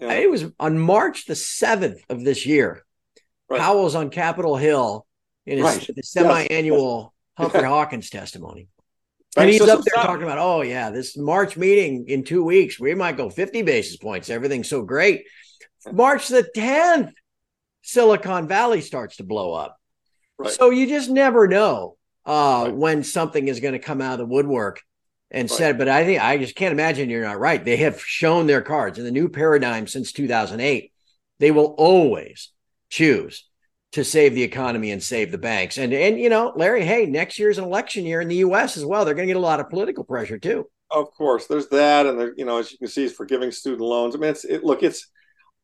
Yeah. 0.00 0.12
It 0.12 0.30
was 0.30 0.44
on 0.58 0.78
March 0.78 1.26
the 1.26 1.36
seventh 1.36 2.02
of 2.08 2.24
this 2.24 2.46
year. 2.46 2.84
Right. 3.48 3.60
Powell's 3.60 3.94
on 3.94 4.10
Capitol 4.10 4.56
Hill 4.56 5.06
in 5.46 5.58
his 5.58 5.64
Right. 5.64 5.90
the 5.94 6.02
semi-annual 6.02 7.14
Humphrey 7.36 7.64
Hawkins 7.64 8.10
testimony. 8.10 8.68
And 9.36 9.50
he's 9.50 9.64
to 9.64 9.72
up 9.72 9.82
there 9.84 10.02
talking 10.02 10.22
about, 10.22 10.38
oh 10.38 10.62
yeah, 10.62 10.90
this 10.90 11.16
March 11.16 11.56
meeting 11.56 12.06
in 12.08 12.22
two 12.22 12.44
weeks, 12.44 12.78
we 12.78 12.94
might 12.94 13.16
go 13.16 13.28
50 13.28 13.62
basis 13.62 13.96
points. 13.96 14.30
Everything's 14.30 14.68
so 14.68 14.82
great. 14.82 15.24
March 15.92 16.28
the 16.28 16.48
10th, 16.56 17.12
Silicon 17.82 18.48
Valley 18.48 18.80
starts 18.80 19.16
to 19.16 19.24
blow 19.24 19.52
up. 19.52 19.76
Right. 20.38 20.50
So 20.52 20.70
you 20.70 20.86
just 20.88 21.10
never 21.10 21.46
know 21.46 21.96
uh, 22.26 22.64
Right. 22.66 22.74
when 22.74 23.04
something 23.04 23.48
is 23.48 23.60
going 23.60 23.74
to 23.74 23.78
come 23.78 24.00
out 24.00 24.14
of 24.14 24.18
the 24.18 24.32
woodwork 24.32 24.80
and 25.30 25.48
Right. 25.50 25.56
said, 25.56 25.78
but 25.78 25.88
I 25.88 26.04
think 26.04 26.22
I 26.22 26.38
just 26.38 26.54
can't 26.56 26.72
imagine 26.72 27.10
you're 27.10 27.22
not 27.22 27.38
right. 27.38 27.64
They 27.64 27.76
have 27.78 28.00
shown 28.00 28.46
their 28.46 28.62
cards 28.62 28.98
in 28.98 29.04
the 29.04 29.10
new 29.10 29.28
paradigm 29.28 29.86
since 29.86 30.12
2008. 30.12 30.92
They 31.38 31.50
will 31.50 31.74
always 31.78 32.50
choose 32.88 33.44
to 33.92 34.04
save 34.04 34.34
the 34.34 34.42
economy 34.42 34.90
and 34.90 35.02
save 35.02 35.30
the 35.30 35.38
banks. 35.38 35.78
And 35.78 35.92
and 35.92 36.18
you 36.18 36.28
know, 36.28 36.52
Larry, 36.56 36.84
hey, 36.84 37.06
next 37.06 37.38
year's 37.38 37.58
an 37.58 37.64
election 37.64 38.04
year 38.04 38.20
in 38.20 38.28
the 38.28 38.36
U.S. 38.36 38.76
as 38.76 38.84
well. 38.84 39.04
They're 39.04 39.14
going 39.14 39.28
to 39.28 39.32
get 39.32 39.38
a 39.38 39.40
lot 39.40 39.60
of 39.60 39.70
political 39.70 40.04
pressure 40.04 40.38
too. 40.38 40.68
Of 40.90 41.10
course, 41.12 41.46
there's 41.46 41.68
that, 41.68 42.06
and 42.06 42.18
there, 42.20 42.34
you 42.36 42.44
know, 42.44 42.58
as 42.58 42.70
you 42.72 42.78
can 42.78 42.88
see, 42.88 43.04
it's 43.04 43.14
forgiving 43.14 43.50
student 43.50 43.82
loans. 43.82 44.14
I 44.14 44.18
mean, 44.18 44.30
it's 44.30 44.44
it. 44.44 44.64
Look, 44.64 44.82
it's 44.82 45.08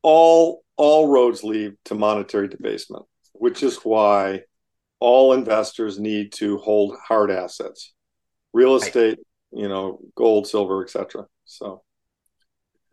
all 0.01 0.63
all 0.77 1.07
roads 1.07 1.43
lead 1.43 1.73
to 1.85 1.95
monetary 1.95 2.47
debasement, 2.47 3.05
which 3.33 3.63
is 3.63 3.77
why 3.83 4.43
all 5.01 5.33
investors 5.33 5.99
need 5.99 6.33
to 6.33 6.59
hold 6.59 6.97
hard 7.07 7.31
assets, 7.31 7.93
real 8.53 8.75
estate, 8.75 9.19
you 9.51 9.69
know, 9.69 9.99
gold, 10.15 10.47
silver, 10.47 10.83
etc. 10.83 11.27
So, 11.45 11.83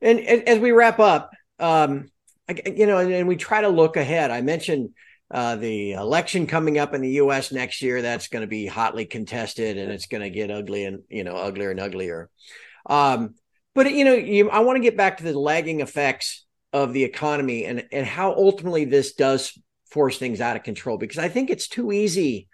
And, 0.01 0.21
and 0.21 0.49
as 0.49 0.59
we 0.59 0.73
wrap 0.73 0.99
up, 0.99 1.31
um, 1.59 2.11
I- 2.49 2.63
you 2.67 2.87
know, 2.87 2.99
and, 2.99 3.13
and 3.13 3.29
we 3.29 3.37
try 3.37 3.61
to 3.63 3.69
look 3.69 3.97
ahead. 3.97 4.31
I 4.31 4.41
mentioned 4.41 4.91
uh, 5.31 5.57
the 5.57 5.93
election 5.93 6.47
coming 6.47 6.79
up 6.79 6.95
in 6.95 7.03
the 7.03 7.11
U.S. 7.13 7.53
next 7.53 7.83
year. 7.83 8.01
That's 8.01 8.29
going 8.29 8.41
to 8.43 8.47
be 8.47 8.67
hotly 8.67 9.05
contested, 9.05 9.77
and 9.77 9.93
it's 9.93 10.07
going 10.07 10.23
to 10.23 10.31
get 10.31 10.51
ugly 10.51 10.85
and 10.85 11.03
you 11.11 11.25
know 11.25 11.37
uglier 11.37 11.71
and 11.71 11.81
uglier. 11.81 12.31
Um, 12.87 13.35
but 13.75 13.93
you 13.93 14.05
know, 14.05 14.15
you, 14.15 14.51
I 14.51 14.61
want 14.61 14.77
to 14.77 14.83
get 14.83 14.97
back 14.97 15.19
to 15.19 15.25
the 15.25 15.39
lagging 15.39 15.81
effects 15.81 16.47
of 16.73 16.93
the 16.93 17.05
economy 17.05 17.65
and 17.65 17.87
and 17.93 18.07
how 18.07 18.33
ultimately 18.35 18.85
this 18.87 19.15
does 19.15 19.59
force 19.91 20.19
things 20.19 20.41
out 20.41 20.57
of 20.57 20.63
control. 20.63 20.99
Because 20.99 21.19
I 21.19 21.29
think 21.29 21.51
it's 21.51 21.69
too 21.69 21.93
easy. 21.93 22.49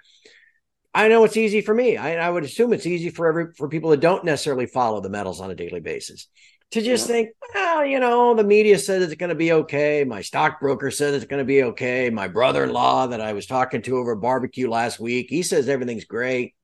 I 0.94 1.08
know 1.08 1.24
it's 1.24 1.36
easy 1.36 1.60
for 1.60 1.74
me. 1.74 1.96
I, 1.96 2.24
I 2.24 2.30
would 2.30 2.44
assume 2.44 2.72
it's 2.72 2.86
easy 2.86 3.10
for 3.10 3.26
every 3.26 3.52
for 3.56 3.68
people 3.68 3.90
that 3.90 4.00
don't 4.00 4.24
necessarily 4.24 4.66
follow 4.66 5.00
the 5.00 5.08
metals 5.08 5.40
on 5.40 5.50
a 5.50 5.54
daily 5.54 5.80
basis 5.80 6.28
to 6.70 6.80
just 6.80 7.08
Yeah. 7.08 7.14
think, 7.14 7.28
well, 7.54 7.84
you 7.84 7.98
know, 7.98 8.34
the 8.34 8.44
media 8.44 8.78
says 8.78 9.02
it's 9.02 9.14
going 9.18 9.30
to 9.30 9.34
be 9.34 9.52
okay. 9.52 10.04
My 10.04 10.22
stockbroker 10.22 10.90
says 10.90 11.14
it's 11.14 11.24
going 11.24 11.40
to 11.40 11.44
be 11.44 11.64
okay. 11.64 12.10
My 12.10 12.28
brother-in-law 12.28 13.08
that 13.08 13.20
I 13.20 13.32
was 13.32 13.46
talking 13.46 13.82
to 13.82 13.98
over 13.98 14.14
barbecue 14.14 14.70
last 14.70 15.00
week, 15.00 15.26
he 15.30 15.42
says 15.42 15.68
everything's 15.68 16.04
great. 16.04 16.54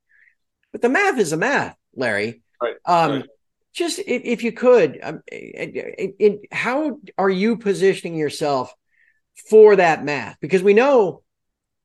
But 0.72 0.82
the 0.82 0.88
math 0.88 1.18
is 1.18 1.32
a 1.32 1.36
math, 1.36 1.76
Larry. 1.96 2.42
Right, 2.62 2.76
Um, 2.86 3.10
right. 3.10 3.24
Just 3.72 4.00
if, 4.00 4.22
if 4.24 4.42
you 4.42 4.50
could, 4.52 4.98
um, 5.02 5.22
it, 5.30 6.14
it, 6.18 6.40
how 6.52 6.98
are 7.16 7.30
you 7.30 7.56
positioning 7.56 8.16
yourself 8.16 8.72
for 9.48 9.76
that 9.76 10.04
math? 10.04 10.36
Because 10.40 10.62
we 10.62 10.74
know 10.74 11.22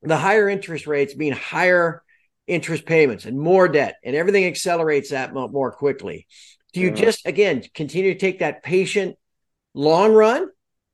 the 0.02 0.16
higher 0.16 0.48
interest 0.48 0.86
rates 0.86 1.16
mean 1.16 1.32
higher 1.32 2.02
interest 2.46 2.86
payments 2.86 3.24
and 3.24 3.38
more 3.38 3.68
debt, 3.68 3.96
and 4.04 4.16
everything 4.16 4.44
accelerates 4.46 5.10
that 5.10 5.34
more 5.34 5.72
quickly. 5.72 6.26
Do 6.72 6.80
you 6.80 6.90
Yeah. 6.90 6.92
just 6.92 7.26
again 7.26 7.62
continue 7.74 8.12
to 8.14 8.18
take 8.20 8.40
that 8.40 8.62
patient 8.62 9.16
long 9.74 10.12
run? 10.14 10.48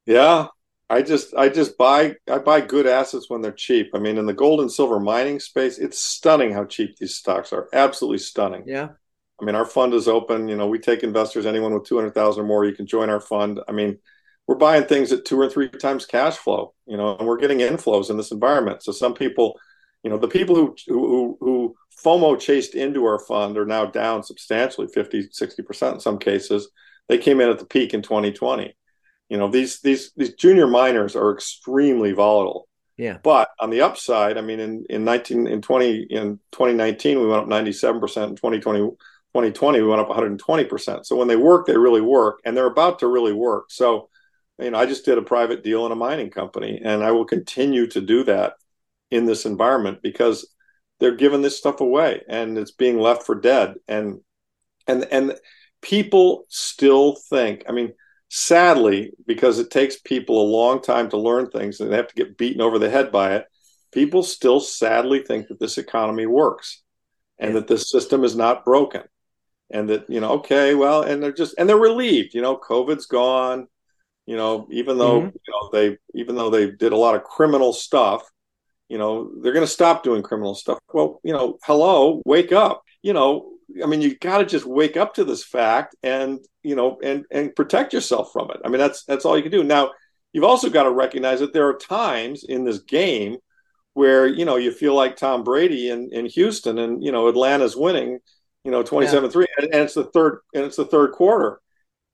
yeah, 0.06 0.48
I 0.90 1.02
just 1.02 1.34
I 1.34 1.48
just 1.48 1.78
buy 1.78 2.16
I 2.30 2.38
buy 2.38 2.60
good 2.60 2.86
assets 2.86 3.30
when 3.30 3.40
they're 3.40 3.52
cheap. 3.52 3.90
I 3.94 3.98
mean, 3.98 4.18
in 4.18 4.26
the 4.26 4.32
gold 4.32 4.60
and 4.60 4.70
silver 4.70 5.00
mining 5.00 5.40
space, 5.40 5.78
it's 5.78 5.98
stunning 6.00 6.52
how 6.52 6.64
cheap 6.64 6.96
these 6.96 7.14
stocks 7.16 7.52
are. 7.52 7.68
Absolutely 7.72 8.18
stunning. 8.18 8.64
Yeah. 8.64 8.94
I 9.40 9.44
mean, 9.44 9.54
our 9.56 9.66
fund 9.66 9.94
is 9.94 10.08
open. 10.08 10.48
You 10.48 10.56
know, 10.56 10.68
we 10.68 10.78
take 10.78 11.02
investors, 11.02 11.46
anyone 11.46 11.74
with 11.74 11.84
200,000 11.86 12.44
or 12.44 12.46
more, 12.46 12.64
you 12.64 12.74
can 12.74 12.86
join 12.86 13.10
our 13.10 13.20
fund. 13.20 13.60
I 13.68 13.72
mean, 13.72 13.98
we're 14.46 14.56
buying 14.56 14.84
things 14.84 15.12
at 15.12 15.24
two 15.24 15.38
or 15.38 15.48
three 15.48 15.68
times 15.68 16.06
cash 16.06 16.36
flow, 16.36 16.74
you 16.86 16.96
know, 16.96 17.16
and 17.16 17.26
we're 17.26 17.38
getting 17.38 17.58
inflows 17.58 18.10
in 18.10 18.16
this 18.16 18.32
environment. 18.32 18.82
So 18.82 18.92
some 18.92 19.14
people, 19.14 19.58
you 20.02 20.10
know, 20.10 20.18
the 20.18 20.28
people 20.28 20.56
who, 20.56 20.74
who, 20.88 21.36
who 21.40 21.76
FOMO 22.04 22.38
chased 22.38 22.74
into 22.74 23.04
our 23.04 23.20
fund 23.20 23.56
are 23.56 23.66
now 23.66 23.86
down 23.86 24.22
substantially 24.22 24.88
50, 24.88 25.28
60% 25.28 25.94
in 25.94 26.00
some 26.00 26.18
cases. 26.18 26.68
They 27.08 27.18
came 27.18 27.40
in 27.40 27.50
at 27.50 27.58
the 27.58 27.66
peak 27.66 27.94
in 27.94 28.02
2020. 28.02 28.76
You 29.28 29.38
know, 29.38 29.48
these, 29.48 29.80
these, 29.80 30.12
these 30.16 30.34
junior 30.34 30.66
miners 30.66 31.14
are 31.14 31.32
extremely 31.32 32.12
volatile. 32.12 32.68
Yeah. 32.98 33.18
But 33.22 33.48
on 33.58 33.70
the 33.70 33.80
upside, 33.80 34.36
I 34.36 34.42
mean, 34.42 34.60
in, 34.60 34.84
in 34.90 35.04
19, 35.04 35.46
in 35.46 35.62
20, 35.62 36.06
in 36.10 36.38
2019, 36.52 37.20
we 37.20 37.26
went 37.26 37.42
up 37.42 37.48
97%. 37.48 38.28
In 38.28 38.36
2020, 38.36 38.90
2020 39.34 39.80
we 39.80 39.88
went 39.88 39.98
up 39.98 40.10
120% 40.10 41.06
so 41.06 41.16
when 41.16 41.26
they 41.26 41.36
work 41.36 41.66
they 41.66 41.74
really 41.74 42.02
work 42.02 42.40
and 42.44 42.54
they're 42.54 42.66
about 42.66 42.98
to 42.98 43.06
really 43.06 43.32
work 43.32 43.70
so 43.70 44.10
you 44.58 44.70
know 44.70 44.78
i 44.78 44.86
just 44.86 45.04
did 45.04 45.18
a 45.18 45.22
private 45.22 45.62
deal 45.62 45.86
in 45.86 45.92
a 45.92 45.96
mining 45.96 46.30
company 46.30 46.80
and 46.84 47.02
i 47.02 47.10
will 47.10 47.24
continue 47.24 47.86
to 47.86 48.00
do 48.00 48.22
that 48.24 48.54
in 49.10 49.26
this 49.26 49.44
environment 49.46 49.98
because 50.02 50.48
they're 51.02 51.16
giving 51.16 51.42
this 51.42 51.58
stuff 51.58 51.80
away 51.80 52.22
and 52.28 52.56
it's 52.56 52.70
being 52.70 52.96
left 52.96 53.24
for 53.24 53.34
dead. 53.34 53.74
And 53.88 54.20
and 54.86 55.04
and 55.10 55.36
people 55.80 56.44
still 56.48 57.16
think 57.28 57.64
i 57.68 57.72
mean 57.72 57.92
sadly 58.28 59.12
because 59.26 59.58
it 59.58 59.70
takes 59.70 59.98
people 59.98 60.40
a 60.40 60.52
long 60.52 60.80
time 60.80 61.10
to 61.10 61.16
learn 61.16 61.48
things 61.48 61.80
and 61.80 61.90
they 61.90 61.96
have 61.96 62.06
to 62.06 62.14
get 62.14 62.38
beaten 62.38 62.60
over 62.60 62.78
the 62.78 62.88
head 62.88 63.10
by 63.10 63.34
it 63.34 63.46
people 63.92 64.22
still 64.22 64.60
sadly 64.60 65.22
think 65.22 65.48
that 65.48 65.58
this 65.58 65.76
economy 65.76 66.24
works 66.24 66.82
and 67.38 67.54
that 67.54 67.66
this 67.66 67.90
system 67.90 68.22
is 68.24 68.36
not 68.36 68.64
broken. 68.64 69.02
And 69.70 69.88
that 69.88 70.08
you 70.08 70.20
know 70.20 70.32
okay 70.32 70.74
well 70.74 71.02
and 71.02 71.22
they're 71.22 71.32
just 71.32 71.54
and 71.58 71.68
they're 71.68 71.76
relieved 71.76 72.34
you 72.34 72.42
know 72.42 72.56
covid's 72.56 73.06
gone 73.06 73.68
you 74.26 74.36
know 74.36 74.66
even 74.70 74.98
though 74.98 75.22
Mhm. 75.22 75.32
you 75.34 75.52
know 75.52 75.68
they 75.72 75.98
even 76.14 76.34
though 76.36 76.50
they 76.50 76.70
did 76.70 76.92
a 76.92 76.96
lot 76.96 77.14
of 77.14 77.24
criminal 77.24 77.72
stuff 77.72 78.22
you 78.88 78.98
know 78.98 79.30
they're 79.40 79.52
going 79.54 79.66
to 79.66 79.72
stop 79.80 80.02
doing 80.02 80.22
criminal 80.22 80.54
stuff. 80.54 80.78
Well 80.92 81.20
you 81.24 81.32
know 81.32 81.58
hello 81.64 82.20
wake 82.26 82.52
up. 82.52 82.82
You 83.02 83.12
know 83.14 83.48
i 83.82 83.86
mean 83.86 84.02
you 84.02 84.16
got 84.18 84.38
to 84.38 84.44
just 84.44 84.66
wake 84.66 84.96
up 84.98 85.14
to 85.14 85.24
this 85.24 85.42
fact 85.44 85.96
and 86.02 86.38
you 86.62 86.76
know 86.76 86.98
and 87.02 87.24
and 87.30 87.54
protect 87.56 87.92
yourself 87.94 88.30
from 88.32 88.50
it. 88.50 88.60
I 88.64 88.68
mean 88.68 88.78
that's 88.78 89.04
that's 89.04 89.24
all 89.24 89.36
you 89.36 89.42
can 89.42 89.52
do. 89.52 89.64
Now 89.64 89.92
you've 90.32 90.44
also 90.44 90.68
got 90.70 90.82
to 90.84 90.90
recognize 90.90 91.40
that 91.40 91.52
there 91.52 91.68
are 91.68 91.76
times 91.78 92.44
in 92.44 92.64
this 92.64 92.78
game 92.80 93.36
where 93.94 94.26
you 94.26 94.44
know 94.44 94.56
you 94.56 94.72
feel 94.72 94.94
like 94.94 95.16
tom 95.16 95.42
brady 95.44 95.90
in 95.90 96.08
in 96.12 96.24
houston 96.26 96.78
and 96.78 97.04
you 97.04 97.12
know 97.12 97.28
atlanta's 97.28 97.76
winning 97.76 98.18
you 98.64 98.70
know 98.70 98.82
27-3 98.82 99.44
and, 99.58 99.66
and 99.74 99.82
it's 99.82 99.92
the 99.94 100.04
third 100.04 100.38
and 100.54 100.64
it's 100.64 100.76
the 100.76 100.86
third 100.86 101.12
quarter 101.12 101.60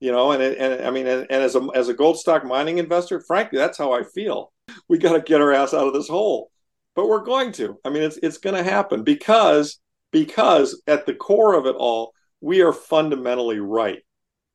you 0.00 0.12
know 0.12 0.32
and 0.32 0.42
it, 0.42 0.58
and 0.58 0.87
i 0.87 0.90
mean 0.90 1.06
and, 1.06 1.26
and 1.30 1.42
as 1.42 1.54
a 1.54 1.66
as 1.74 1.88
a 1.88 1.94
gold 1.94 2.18
stock 2.18 2.44
mining 2.44 2.78
investor 2.78 3.20
frankly 3.20 3.58
that's 3.58 3.78
how 3.78 3.92
i 3.92 4.02
feel. 4.02 4.52
We 4.88 4.98
got 4.98 5.14
to 5.14 5.20
get 5.20 5.40
our 5.40 5.52
ass 5.52 5.72
out 5.74 5.87
of 5.87 5.94
this 5.94 6.08
hole 6.08 6.50
but 6.94 7.08
we're 7.08 7.24
going 7.24 7.52
to. 7.52 7.78
I 7.84 7.90
mean 7.90 8.02
it's 8.02 8.18
it's 8.22 8.38
going 8.38 8.56
to 8.56 8.68
happen 8.68 9.02
because 9.04 9.78
because 10.12 10.82
at 10.87 11.06
the 11.06 11.14
core 11.14 11.54
of 11.54 11.66
it 11.66 11.76
all 11.76 12.12
we 12.40 12.61
are 12.62 12.72
fundamentally 12.72 13.61
right. 13.61 14.00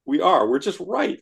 We 0.06 0.22
are. 0.22 0.48
We're 0.48 0.60
just 0.60 0.80
right. 0.80 1.20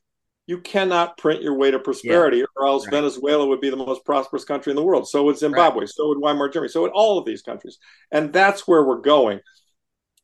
You 0.48 0.60
cannot 0.60 1.18
print 1.18 1.42
your 1.42 1.56
way 1.58 1.72
to 1.72 1.80
prosperity 1.80 2.44
or 2.44 2.68
else 2.68 2.86
Right. 2.86 2.92
venezuela 2.92 3.46
would 3.48 3.62
be 3.62 3.70
the 3.70 3.78
most 3.78 4.04
prosperous 4.04 4.44
country 4.44 4.72
in 4.72 4.76
the 4.76 4.84
world. 4.84 5.08
So 5.08 5.24
would 5.26 5.38
zimbabwe. 5.38 5.86
So 5.86 6.08
would 6.10 6.18
weimar 6.18 6.50
germany. 6.52 6.70
So 6.70 6.82
would 6.82 6.92
all 6.92 7.18
of 7.18 7.26
these 7.26 7.42
countries. 7.42 7.78
And 8.12 8.34
that's 8.34 8.68
where 8.68 8.84
we're 8.84 9.02
going. 9.02 9.40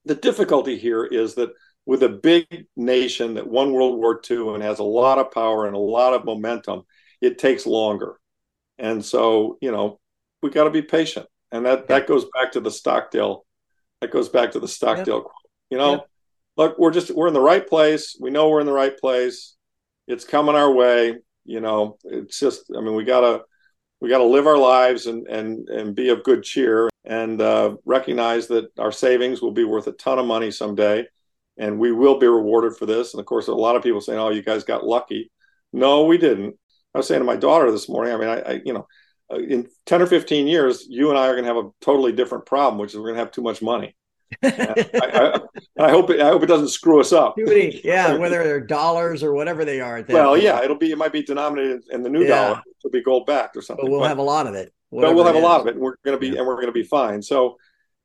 The 0.06 0.16
difficulty 0.16 0.78
here 0.78 1.06
is 1.06 1.36
that 1.36 1.52
with 1.88 2.04
a 2.04 2.10
big 2.10 2.68
nation 2.76 3.36
that 3.36 3.48
won 3.48 3.72
World 3.72 3.98
War 3.98 4.22
II 4.30 4.54
and 4.54 4.62
has 4.62 4.80
a 4.80 4.84
lot 4.84 5.20
of 5.20 5.32
power 5.32 5.66
and 5.66 5.76
a 5.76 5.80
lot 5.80 6.14
of 6.14 6.26
momentum, 6.26 6.84
it 7.22 7.40
takes 7.40 7.66
longer. 7.66 8.20
And 8.78 9.04
so, 9.04 9.58
you 9.62 9.72
know, 9.72 10.00
we 10.44 10.50
got 10.50 10.66
to 10.66 10.70
be 10.70 10.82
patient. 10.82 11.28
And 11.50 11.66
that, 11.66 11.88
that 11.88 12.06
goes 12.06 12.26
back 12.34 12.52
to 12.52 12.60
the 12.60 12.70
Stockdale 12.70 13.46
That 14.02 14.12
goes 14.12 14.28
back 14.28 14.52
to 14.52 14.60
the 14.60 14.68
Stockdale 14.68 15.22
quote. 15.22 15.34
You 15.70 15.78
know, 15.78 16.06
look, 16.58 16.78
we're 16.78 16.92
just 16.92 17.10
we're 17.12 17.30
in 17.30 17.34
the 17.34 17.40
right 17.40 17.66
place. 17.66 18.18
We 18.20 18.32
know 18.32 18.50
we're 18.50 18.60
in 18.60 18.66
the 18.68 18.74
right 18.74 18.98
place. 18.98 19.56
It's 20.08 20.26
coming 20.26 20.56
our 20.56 20.72
way. 20.72 21.16
You 21.46 21.62
know, 21.62 21.98
it's 22.04 22.38
just 22.38 22.66
I 22.76 22.82
mean, 22.82 22.96
we 22.96 23.06
gotta 23.06 23.44
we 24.02 24.10
gotta 24.10 24.26
live 24.26 24.46
our 24.46 24.58
lives 24.58 25.08
and 25.08 25.26
and 25.28 25.70
and 25.70 25.96
be 25.96 26.10
of 26.10 26.24
good 26.24 26.44
cheer 26.44 26.90
and 27.06 27.42
uh, 27.42 27.78
recognize 27.86 28.48
that 28.48 28.78
our 28.78 28.92
savings 28.92 29.42
will 29.42 29.52
be 29.52 29.64
worth 29.64 29.88
a 29.88 29.94
ton 29.94 30.20
of 30.20 30.26
money 30.26 30.52
someday, 30.52 31.08
and 31.58 31.80
we 31.80 31.92
will 31.92 32.20
be 32.20 32.28
rewarded 32.28 32.76
for 32.76 32.86
this. 32.86 33.14
And 33.14 33.20
of 33.20 33.26
course, 33.26 33.48
a 33.48 33.54
lot 33.54 33.76
of 33.76 33.84
people 33.84 34.02
saying, 34.02 34.20
"Oh, 34.20 34.30
you 34.30 34.42
guys 34.42 34.64
got 34.64 34.86
lucky." 34.86 35.32
No, 35.74 36.06
we 36.06 36.18
didn't. 36.18 36.56
I 36.94 37.00
was 37.00 37.08
saying 37.08 37.22
to 37.22 37.26
my 37.26 37.36
daughter 37.36 37.72
this 37.72 37.90
morning. 37.90 38.14
I 38.14 38.18
mean, 38.18 38.30
I, 38.30 38.40
I 38.40 38.62
you 38.64 38.74
know, 38.74 38.88
uh, 39.32 39.38
in 39.38 39.68
10 39.86 40.02
or 40.02 40.08
15 40.08 40.48
years, 40.48 40.86
you 40.90 41.10
and 41.10 41.18
I 41.18 41.28
are 41.28 41.34
going 41.34 41.44
to 41.44 41.54
have 41.54 41.64
a 41.64 41.70
totally 41.82 42.12
different 42.12 42.46
problem, 42.46 42.80
which 42.80 42.92
is 42.92 42.98
we're 42.98 43.08
going 43.08 43.16
to 43.16 43.20
have 43.20 43.32
too 43.32 43.42
much 43.42 43.62
money. 43.62 43.96
I, 44.44 44.86
I, 44.94 45.40
I, 45.86 45.90
hope 45.90 46.10
it, 46.10 46.20
I 46.20 46.28
hope 46.28 46.44
it 46.44 46.48
doesn't 46.48 46.70
screw 46.70 47.00
us 47.00 47.14
up. 47.14 47.36
Yeah, 47.84 48.16
whether 48.16 48.44
they're 48.44 48.60
dollars 48.60 49.24
or 49.24 49.34
whatever 49.34 49.64
they 49.64 49.80
are. 49.80 50.04
well, 50.08 50.32
point. 50.32 50.44
yeah, 50.44 50.62
it'll 50.64 50.78
be 50.78 50.92
it 50.92 50.98
might 50.98 51.14
be 51.14 51.24
denominated 51.24 51.84
in 51.92 52.04
the 52.04 52.10
new 52.10 52.24
yeah. 52.24 52.28
dollar. 52.28 52.62
It'll 52.80 52.92
be 52.92 53.02
gold 53.02 53.26
backed 53.26 53.56
or 53.56 53.62
something. 53.62 53.86
But 53.86 53.92
we'll 53.92 54.02
but, 54.02 54.10
have 54.10 54.18
a 54.18 54.24
lot 54.24 54.48
of 54.48 54.56
it. 54.56 54.74
But 54.92 55.16
we'll 55.16 55.26
have 55.26 55.36
a 55.36 55.40
lot 55.40 55.62
of 55.62 55.68
it, 55.68 55.76
and 55.76 55.82
we're 55.82 55.96
going 56.04 56.16
to 56.16 56.20
be 56.20 56.30
yeah. 56.30 56.40
and 56.40 56.48
we're 56.48 56.56
going 56.56 56.68
to 56.68 56.74
be 56.74 56.84
fine. 56.84 57.22
So, 57.22 57.58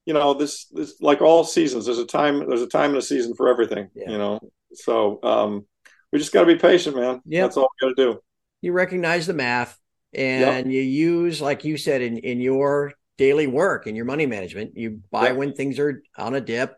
you 0.07 0.15
know, 0.15 0.35
this 0.35 0.67
this 0.67 1.01
like 1.01 1.21
all 1.21 1.45
seasons. 1.45 1.87
There's 1.87 1.99
a 1.99 2.07
time. 2.07 2.49
There's 2.49 2.63
a 2.63 2.67
time 2.67 2.91
and 2.91 2.99
a 2.99 3.03
season 3.03 3.35
for 3.35 3.49
everything. 3.49 3.89
Yeah. 3.95 4.11
You 4.11 4.19
know, 4.19 4.41
so 4.75 5.21
um, 5.23 5.67
we 6.13 6.19
just 6.19 6.33
got 6.33 6.41
to 6.41 6.47
be 6.47 6.57
patient, 6.57 6.97
man. 6.97 7.21
Yeah, 7.25 7.43
that's 7.43 7.57
all 7.57 7.69
we 7.81 7.89
got 7.89 7.97
to 7.97 8.03
do. 8.13 8.21
You 8.61 8.73
recognize 8.73 9.27
the 9.27 9.35
math 9.35 9.79
and 10.15 10.67
yep. 10.67 10.75
you 10.75 10.81
use 10.81 11.41
like 11.41 11.65
you 11.65 11.77
said 11.77 12.03
in 12.03 12.19
in 12.19 12.41
your 12.41 12.93
daily 13.17 13.47
work 13.47 13.87
in 13.87 13.97
your 13.97 14.05
money 14.05 14.27
management 14.27 14.77
you 14.77 15.01
buy 15.11 15.29
yep. 15.29 15.37
when 15.37 15.53
things 15.55 15.79
are 15.79 16.03
on 16.19 16.35
a 16.35 16.41
dip 16.41 16.77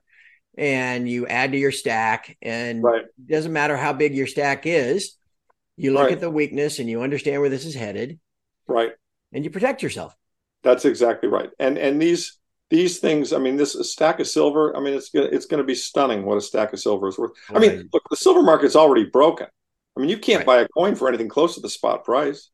and 0.57 1.09
you 1.09 1.27
add 1.27 1.53
to 1.53 1.59
your 1.59 1.73
stack 1.73 2.37
and 2.43 2.83
right. 2.83 3.03
it 3.03 3.33
doesn't 3.33 3.53
matter 3.53 3.77
how 3.77 3.93
big 3.93 4.15
your 4.15 4.27
stack 4.27 4.67
is 4.67 5.17
you 5.77 5.93
look 5.93 6.05
right. 6.05 6.13
at 6.13 6.21
the 6.21 6.31
weakness 6.31 6.79
and 6.79 6.89
you 6.89 7.03
understand 7.03 7.41
where 7.41 7.51
this 7.51 7.65
is 7.65 7.75
headed 7.75 8.19
right 8.69 8.93
and 9.33 9.45
you 9.45 9.51
protect 9.51 9.83
yourself 9.83 10.15
that's 10.63 10.85
exactly 10.85 11.29
right 11.29 11.51
and 11.59 11.77
and 11.77 12.01
these 12.01 12.39
these 12.75 12.99
things 12.99 13.33
i 13.33 13.39
mean 13.39 13.57
this 13.57 13.77
stack 13.91 14.19
of 14.21 14.27
silver 14.27 14.77
i 14.77 14.81
mean 14.81 14.95
it's 14.95 15.11
gonna 15.11 15.27
it's 15.27 15.47
gonna 15.47 15.65
be 15.65 15.75
stunning 15.75 16.25
what 16.25 16.39
a 16.39 16.41
stack 16.41 16.73
of 16.73 16.81
silver 16.81 17.09
is 17.09 17.17
worth 17.17 17.33
right. 17.51 17.57
i 17.57 17.61
mean 17.61 17.89
look 17.93 18.03
the 18.11 18.17
silver 18.17 18.43
market's 18.43 18.77
already 18.77 19.05
broken 19.05 19.47
i 19.97 20.01
mean 20.01 20.09
you 20.09 20.19
can't 20.19 20.45
buy 20.45 20.61
a 20.61 20.69
coin 20.69 20.95
for 20.95 21.09
anything 21.09 21.29
close 21.29 21.55
to 21.55 21.61
the 21.61 21.71
spot 21.71 22.05
price 22.05 22.51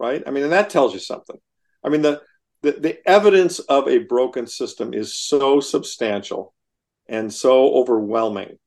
right? 0.00 0.22
I 0.26 0.30
mean, 0.32 0.42
and 0.42 0.52
that 0.52 0.70
tells 0.70 0.94
you 0.94 0.98
something. 0.98 1.36
I 1.84 1.90
mean, 1.90 2.02
the, 2.02 2.22
the, 2.62 2.72
the 2.72 3.08
evidence 3.08 3.60
of 3.60 3.86
a 3.86 3.98
broken 3.98 4.46
system 4.46 4.92
is 4.92 5.14
so 5.14 5.60
substantial 5.60 6.54
and 7.06 7.32
so 7.32 7.74
overwhelming 7.74 8.58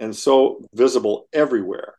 and 0.00 0.14
so 0.14 0.62
visible 0.74 1.28
everywhere. 1.32 1.94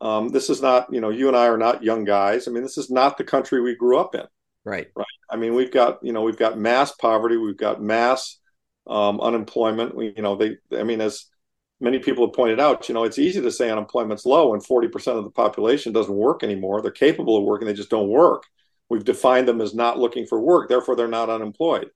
Um, 0.00 0.28
this 0.28 0.48
is 0.48 0.62
not, 0.62 0.92
you 0.92 1.00
know, 1.00 1.10
you 1.10 1.26
and 1.28 1.36
I 1.36 1.48
are 1.48 1.58
not 1.58 1.82
young 1.82 2.04
guys. 2.04 2.46
I 2.46 2.52
mean, 2.52 2.62
this 2.62 2.78
is 2.78 2.90
not 2.90 3.18
the 3.18 3.24
country 3.24 3.60
we 3.60 3.74
grew 3.74 3.98
up 3.98 4.14
in. 4.14 4.24
Right. 4.68 4.88
Right. 4.94 5.06
I 5.30 5.36
mean, 5.36 5.54
we've 5.54 5.72
got, 5.72 5.98
you 6.02 6.12
know, 6.12 6.20
we've 6.20 6.36
got 6.36 6.58
mass 6.58 6.92
poverty, 6.92 7.38
we've 7.38 7.56
got 7.56 7.82
mass 7.82 8.38
um, 8.86 9.18
unemployment. 9.18 9.96
We, 9.96 10.12
you 10.14 10.22
know, 10.22 10.36
they, 10.36 10.58
I 10.76 10.82
mean, 10.82 11.00
as 11.00 11.24
many 11.80 11.98
people 12.00 12.26
have 12.26 12.34
pointed 12.34 12.60
out, 12.60 12.86
you 12.86 12.94
know, 12.94 13.04
it's 13.04 13.18
easy 13.18 13.40
to 13.40 13.50
say 13.50 13.70
unemployment's 13.70 14.26
low 14.26 14.50
when 14.50 14.60
40% 14.60 15.16
of 15.16 15.24
the 15.24 15.30
population 15.30 15.94
doesn't 15.94 16.14
work 16.14 16.42
anymore. 16.42 16.82
They're 16.82 16.90
capable 16.90 17.38
of 17.38 17.44
working, 17.44 17.66
they 17.66 17.72
just 17.72 17.88
don't 17.88 18.10
work. 18.10 18.42
We've 18.90 19.04
defined 19.04 19.48
them 19.48 19.62
as 19.62 19.74
not 19.74 19.98
looking 19.98 20.26
for 20.26 20.38
work, 20.38 20.68
therefore 20.68 20.96
they're 20.96 21.08
not 21.08 21.30
unemployed. 21.30 21.88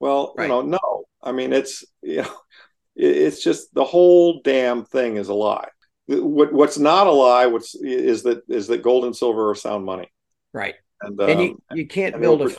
Well, 0.00 0.32
right. 0.38 0.44
you 0.44 0.48
know, 0.48 0.62
no. 0.62 1.04
I 1.22 1.32
mean, 1.32 1.52
it's 1.52 1.84
you 2.00 2.22
know, 2.22 2.34
it's 2.96 3.44
just 3.44 3.74
the 3.74 3.84
whole 3.84 4.40
damn 4.42 4.86
thing 4.86 5.18
is 5.18 5.28
a 5.28 5.34
lie. 5.34 5.68
What, 6.06 6.54
what's 6.54 6.78
not 6.78 7.06
a 7.06 7.12
lie 7.12 7.46
what's 7.46 7.74
is 7.74 8.22
that 8.22 8.42
is 8.48 8.66
that 8.68 8.82
gold 8.82 9.04
and 9.04 9.14
silver 9.14 9.50
are 9.50 9.54
sound 9.54 9.84
money. 9.84 10.10
Right. 10.54 10.74
And, 11.02 11.20
um, 11.20 11.28
and 11.28 11.42
you, 11.42 11.62
you 11.74 11.86
can't 11.86 12.20
build 12.20 12.42
a 12.42 12.56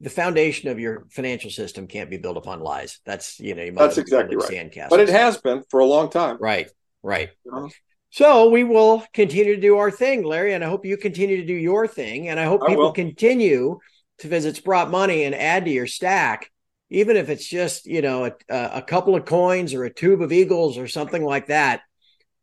the 0.00 0.10
foundation 0.10 0.68
of 0.68 0.78
your 0.78 1.06
financial 1.10 1.50
system 1.50 1.86
can't 1.86 2.10
be 2.10 2.18
built 2.18 2.36
upon 2.36 2.60
lies. 2.60 3.00
That's 3.04 3.40
you 3.40 3.54
know 3.54 3.62
you 3.62 3.72
that's 3.72 3.98
exactly 3.98 4.36
right. 4.36 4.72
But 4.90 5.00
it 5.00 5.08
has 5.08 5.38
been 5.38 5.64
for 5.70 5.80
a 5.80 5.86
long 5.86 6.10
time. 6.10 6.38
Right, 6.40 6.70
right. 7.02 7.30
Uh-huh. 7.52 7.68
So 8.10 8.48
we 8.48 8.64
will 8.64 9.04
continue 9.12 9.54
to 9.54 9.60
do 9.60 9.76
our 9.78 9.90
thing, 9.90 10.24
Larry, 10.24 10.54
and 10.54 10.64
I 10.64 10.68
hope 10.68 10.86
you 10.86 10.96
continue 10.96 11.38
to 11.38 11.46
do 11.46 11.54
your 11.54 11.86
thing, 11.86 12.28
and 12.28 12.40
I 12.40 12.44
hope 12.44 12.66
people 12.66 12.92
continue 12.92 13.78
to 14.18 14.28
visit 14.28 14.56
Sprott 14.56 14.90
Money 14.90 15.24
and 15.24 15.34
add 15.34 15.66
to 15.66 15.70
your 15.70 15.86
stack, 15.86 16.50
even 16.90 17.16
if 17.16 17.28
it's 17.28 17.46
just 17.46 17.86
you 17.86 18.00
know 18.00 18.24
a, 18.24 18.32
a 18.48 18.82
couple 18.82 19.16
of 19.16 19.24
coins 19.24 19.74
or 19.74 19.84
a 19.84 19.92
tube 19.92 20.22
of 20.22 20.32
eagles 20.32 20.78
or 20.78 20.86
something 20.86 21.24
like 21.24 21.48
that. 21.48 21.82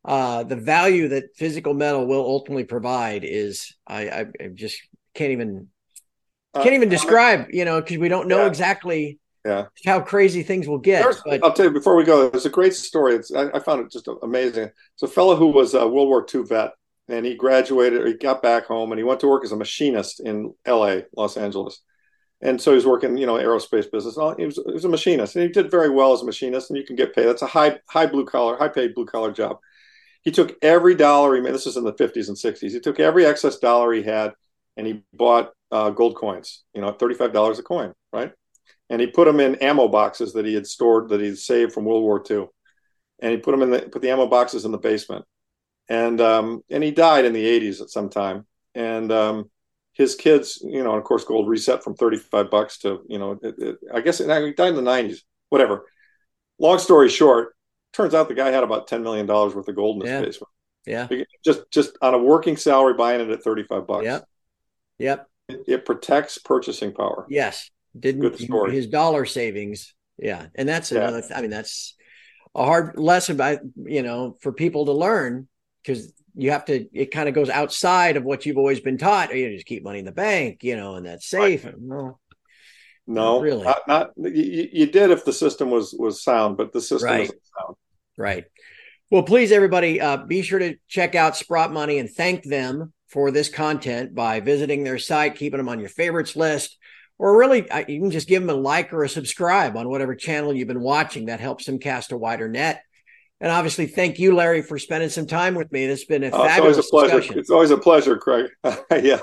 Uh, 0.04 0.43
the 0.43 0.56
value 0.56 1.08
that 1.08 1.36
physical 1.36 1.73
metal 1.73 2.06
will 2.06 2.21
ultimately 2.21 2.63
provide 2.63 3.23
is 3.23 3.75
I, 3.88 4.10
I, 4.10 4.25
I 4.39 4.47
just 4.54 4.80
can't 5.15 5.32
even 5.32 5.69
uh, 6.56 6.63
Can't 6.63 6.75
even 6.75 6.89
describe, 6.89 7.47
you 7.51 7.65
know, 7.65 7.82
because 7.82 7.97
we 7.97 8.08
don't 8.08 8.28
know 8.28 8.41
yeah. 8.41 8.47
exactly 8.47 9.19
yeah. 9.43 9.65
how 9.86 9.99
crazy 9.99 10.41
things 10.41 10.67
will 10.67 10.78
get. 10.78 11.06
But... 11.25 11.43
I'll 11.43 11.54
tell 11.54 11.65
you 11.65 11.71
before 11.71 11.95
we 11.95 12.06
go. 12.06 12.30
There's 12.30 12.45
a 12.45 12.49
great 12.49 12.73
story. 12.73 13.15
It's 13.15 13.34
I, 13.34 13.49
I 13.54 13.60
found 13.60 13.86
it 13.86 13.91
just 13.91 14.08
amazing. 14.23 14.69
It's 14.93 15.04
a 15.04 15.08
fellow 15.08 15.36
who 15.36 15.47
was 15.47 15.73
a 15.73 15.86
World 15.86 16.08
War 16.08 16.25
II 16.34 16.43
vet, 16.43 16.71
and 17.10 17.25
he 17.25 17.36
graduated. 17.36 18.08
He 18.08 18.13
got 18.13 18.41
back 18.41 18.65
home, 18.65 18.91
and 18.91 18.99
he 18.99 19.04
went 19.04 19.19
to 19.19 19.28
work 19.28 19.43
as 19.43 19.51
a 19.51 19.58
machinist 19.58 20.21
in 20.21 20.54
L.A., 20.65 21.06
Los 21.15 21.36
Angeles. 21.36 21.82
And 22.41 22.62
so 22.62 22.73
he's 22.73 22.86
working, 22.86 23.17
you 23.17 23.25
know, 23.25 23.36
aerospace 23.36 23.89
business. 23.91 24.15
He 24.38 24.45
was, 24.45 24.56
he 24.56 24.71
was 24.71 24.86
a 24.86 24.89
machinist, 24.89 25.36
and 25.36 25.43
he 25.43 25.49
did 25.49 25.71
very 25.71 25.89
well 25.89 26.13
as 26.13 26.21
a 26.21 26.25
machinist. 26.25 26.69
And 26.69 26.78
you 26.78 26.86
can 26.86 26.95
get 26.95 27.13
paid. 27.13 27.25
That's 27.25 27.41
a 27.41 27.47
high, 27.47 27.80
high 27.89 28.06
blue 28.06 28.25
collar, 28.25 28.58
high 28.58 28.69
paid 28.69 28.95
blue 28.95 29.06
collar 29.06 29.32
job. 29.32 29.58
He 30.21 30.32
took 30.32 30.56
every 30.62 30.95
dollar 30.95 31.36
he 31.36 31.41
made. 31.41 31.54
This 31.54 31.67
is 31.67 31.78
in 31.78 31.84
the 31.84 31.93
50s 31.93 32.30
and 32.30 32.38
60s. 32.38 32.71
He 32.71 32.80
took 32.80 32.99
every 32.99 33.25
excess 33.25 33.60
dollar 33.60 33.93
he 33.93 34.04
had, 34.04 34.34
and 34.77 34.88
he 34.88 35.03
bought 35.13 35.51
uh, 35.71 35.89
gold 35.89 36.15
coins, 36.15 36.63
you 36.73 36.81
know, 36.81 36.93
$35 36.93 37.59
a 37.59 37.63
coin, 37.63 37.93
right? 38.11 38.31
And 38.89 39.01
he 39.01 39.07
put 39.07 39.25
them 39.25 39.39
in 39.39 39.55
ammo 39.55 39.88
boxes 39.88 40.33
that 40.33 40.45
he 40.45 40.53
had 40.53 40.67
stored, 40.67 41.09
that 41.09 41.19
he 41.19 41.27
had 41.27 41.38
saved 41.38 41.73
from 41.73 41.85
World 41.85 42.03
War 42.03 42.23
II. 42.29 42.47
And 43.19 43.31
he 43.31 43.38
put 43.38 43.51
them 43.51 43.61
in 43.61 43.71
the, 43.71 43.79
put 43.79 44.01
the 44.01 44.09
ammo 44.09 44.27
boxes 44.27 44.65
in 44.65 44.71
the 44.71 44.77
basement. 44.77 45.25
And, 45.89 46.19
um, 46.21 46.63
and 46.69 46.83
he 46.83 46.91
died 46.91 47.25
in 47.25 47.33
the 47.33 47.45
80s 47.45 47.81
at 47.81 47.89
some 47.89 48.09
time. 48.09 48.45
And, 48.73 49.11
um, 49.11 49.49
his 49.93 50.15
kids, 50.15 50.61
you 50.61 50.83
know, 50.83 50.91
and 50.91 50.99
of 50.99 51.05
course, 51.05 51.23
gold 51.23 51.47
reset 51.47 51.83
from 51.83 51.95
35 51.95 52.51
bucks 52.51 52.79
to, 52.79 53.01
you 53.07 53.17
know, 53.17 53.39
it, 53.41 53.55
it, 53.57 53.77
I 53.93 54.01
guess 54.01 54.19
it, 54.19 54.25
he 54.45 54.51
died 54.51 54.75
in 54.75 54.75
the 54.75 54.81
90s, 54.81 55.19
whatever. 55.49 55.85
Long 56.59 56.79
story 56.79 57.07
short, 57.07 57.55
turns 57.93 58.13
out 58.13 58.27
the 58.27 58.33
guy 58.33 58.51
had 58.51 58.63
about 58.63 58.89
$10 58.89 59.03
million 59.03 59.25
worth 59.25 59.55
of 59.55 59.75
gold 59.75 60.03
in 60.03 60.09
his 60.09 60.11
yeah. 60.11 60.21
basement. 60.21 60.49
Yeah. 60.85 61.23
Just, 61.45 61.71
just 61.71 61.97
on 62.01 62.13
a 62.13 62.17
working 62.17 62.57
salary, 62.57 62.93
buying 62.93 63.21
it 63.21 63.29
at 63.29 63.41
35 63.41 63.88
bucks. 63.88 64.03
Yep. 64.03 64.27
Yep 64.99 65.27
it, 65.47 65.63
it 65.67 65.86
protects 65.86 66.38
purchasing 66.38 66.93
power. 66.93 67.25
Yes, 67.29 67.69
didn't 67.97 68.21
Good 68.21 68.39
story. 68.39 68.73
his 68.73 68.88
dollar 68.88 69.25
savings? 69.25 69.93
Yeah, 70.17 70.47
and 70.55 70.67
that's 70.67 70.91
yeah. 70.91 71.08
another. 71.08 71.23
I 71.34 71.41
mean, 71.41 71.51
that's 71.51 71.95
a 72.53 72.65
hard 72.65 72.97
lesson, 72.97 73.38
by 73.38 73.60
you 73.75 74.01
know, 74.01 74.38
for 74.41 74.51
people 74.51 74.86
to 74.86 74.93
learn 74.93 75.47
because 75.84 76.12
you 76.36 76.51
have 76.51 76.65
to. 76.65 76.88
It 76.93 77.12
kind 77.12 77.29
of 77.29 77.36
goes 77.36 77.49
outside 77.49 78.17
of 78.17 78.23
what 78.23 78.45
you've 78.45 78.58
always 78.58 78.79
been 78.79 78.97
taught. 78.97 79.36
You 79.36 79.49
know, 79.49 79.55
just 79.55 79.67
keep 79.67 79.84
money 79.84 79.99
in 79.99 80.05
the 80.05 80.12
bank, 80.12 80.63
you 80.63 80.75
know, 80.75 80.95
and 80.95 81.05
that's 81.05 81.27
safe. 81.27 81.65
Right. 81.65 81.75
No, 81.79 82.19
no, 83.08 83.41
really, 83.41 83.63
not, 83.63 83.81
not 83.88 84.12
you, 84.17 84.69
you, 84.71 84.86
did 84.88 85.12
if 85.12 85.25
the 85.25 85.34
system 85.34 85.69
was 85.69 85.93
was 85.97 86.23
sound, 86.23 86.58
but 86.58 86.73
the 86.73 86.81
system 86.81 87.10
right. 87.10 87.21
isn't 87.21 87.41
sound. 87.60 87.75
Right. 88.17 88.45
Well, 89.12 89.23
please, 89.23 89.51
everybody, 89.51 90.01
uh, 90.01 90.17
be 90.17 90.41
sure 90.41 90.58
to 90.58 90.77
check 90.88 91.13
out 91.13 91.38
Sprott 91.38 91.71
Money 91.71 91.99
and 91.99 92.10
thank 92.10 92.43
them 92.43 92.91
for 93.08 93.32
this 93.32 93.50
content 93.50 94.15
by 94.15 94.39
visiting 94.39 94.84
their 94.84 94.98
site, 94.98 95.36
keeping 95.36 95.58
them 95.58 95.70
on 95.70 95.80
your 95.80 95.89
favorites 95.89 96.36
list, 96.36 96.78
or 97.18 97.38
really 97.38 97.60
you 97.88 98.02
can 98.02 98.12
just 98.12 98.28
give 98.28 98.41
them 98.41 98.50
a 98.50 98.60
like 98.60 98.94
or 98.94 99.04
a 99.04 99.10
subscribe 99.10 99.78
on 99.78 99.89
whatever 99.89 100.15
channel 100.15 100.54
you've 100.54 100.68
been 100.68 100.82
watching. 100.82 101.26
That 101.26 101.39
helps 101.39 101.65
them 101.65 101.80
cast 101.80 102.12
a 102.12 102.18
wider 102.18 102.48
net. 102.48 102.82
And 103.41 103.52
obviously, 103.52 103.88
thank 103.88 104.18
you, 104.18 104.34
Larry, 104.34 104.62
for 104.62 104.80
spending 104.80 105.10
some 105.10 105.28
time 105.28 105.56
with 105.56 105.72
me. 105.72 105.88
This 105.88 106.02
has 106.02 106.08
been 106.08 106.24
a 106.24 106.28
oh, 106.28 106.44
fabulous 106.44 106.78
it's 106.78 106.91
always 106.91 107.08
a 107.08 107.10
pleasure. 107.10 107.20
discussion. 107.20 107.39
It's 107.39 107.50
always 107.50 107.72
a 107.72 107.78
pleasure, 107.78 108.18
Craig. 108.18 108.50
yeah. 108.91 109.20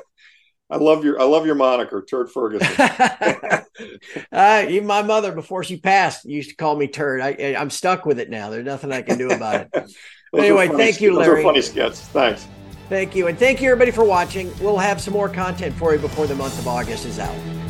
I 0.73 0.77
love 0.77 1.05
your 1.05 1.21
I 1.21 1.25
love 1.25 1.45
your 1.45 1.55
moniker, 1.55 2.03
Turd 2.09 2.31
Ferguson. 2.31 2.67
uh, 4.33 4.67
even 4.69 4.87
my 4.87 5.03
mother, 5.03 5.33
before 5.33 5.63
she 5.65 5.79
passed, 5.79 6.25
used 6.25 6.49
to 6.49 6.57
call 6.57 6.77
me 6.77 6.89
Turd. 6.89 7.21
I, 7.21 7.31
am 7.31 7.69
stuck 7.69 8.07
with 8.07 8.19
it 8.19 8.31
now. 8.31 8.49
There's 8.49 8.65
nothing 8.65 8.91
I 8.91 9.03
can 9.03 9.19
do 9.19 9.31
about 9.31 9.69
it. 9.73 9.95
anyway, 10.37 10.69
thank 10.69 11.03
you, 11.03 11.15
Larry. 11.15 11.29
Those 11.29 11.39
are 11.41 11.43
funny 11.43 11.63
skits. 11.63 12.01
Thanks. 12.09 12.47
Thank 12.93 13.17
you. 13.17 13.27
And 13.27 13.39
thank 13.39 13.63
you, 13.63 13.71
everybody, 13.71 13.91
for 13.91 14.05
watching. 14.05 14.53
We'll 14.61 14.77
have 14.77 15.01
some 15.01 15.15
more 15.15 15.27
content 15.27 15.75
for 15.77 15.95
you 15.95 15.99
before 15.99 16.27
the 16.27 16.35
month 16.35 16.59
of 16.59 16.69
August 16.69 17.07
is 17.07 17.19
out. 17.19 17.62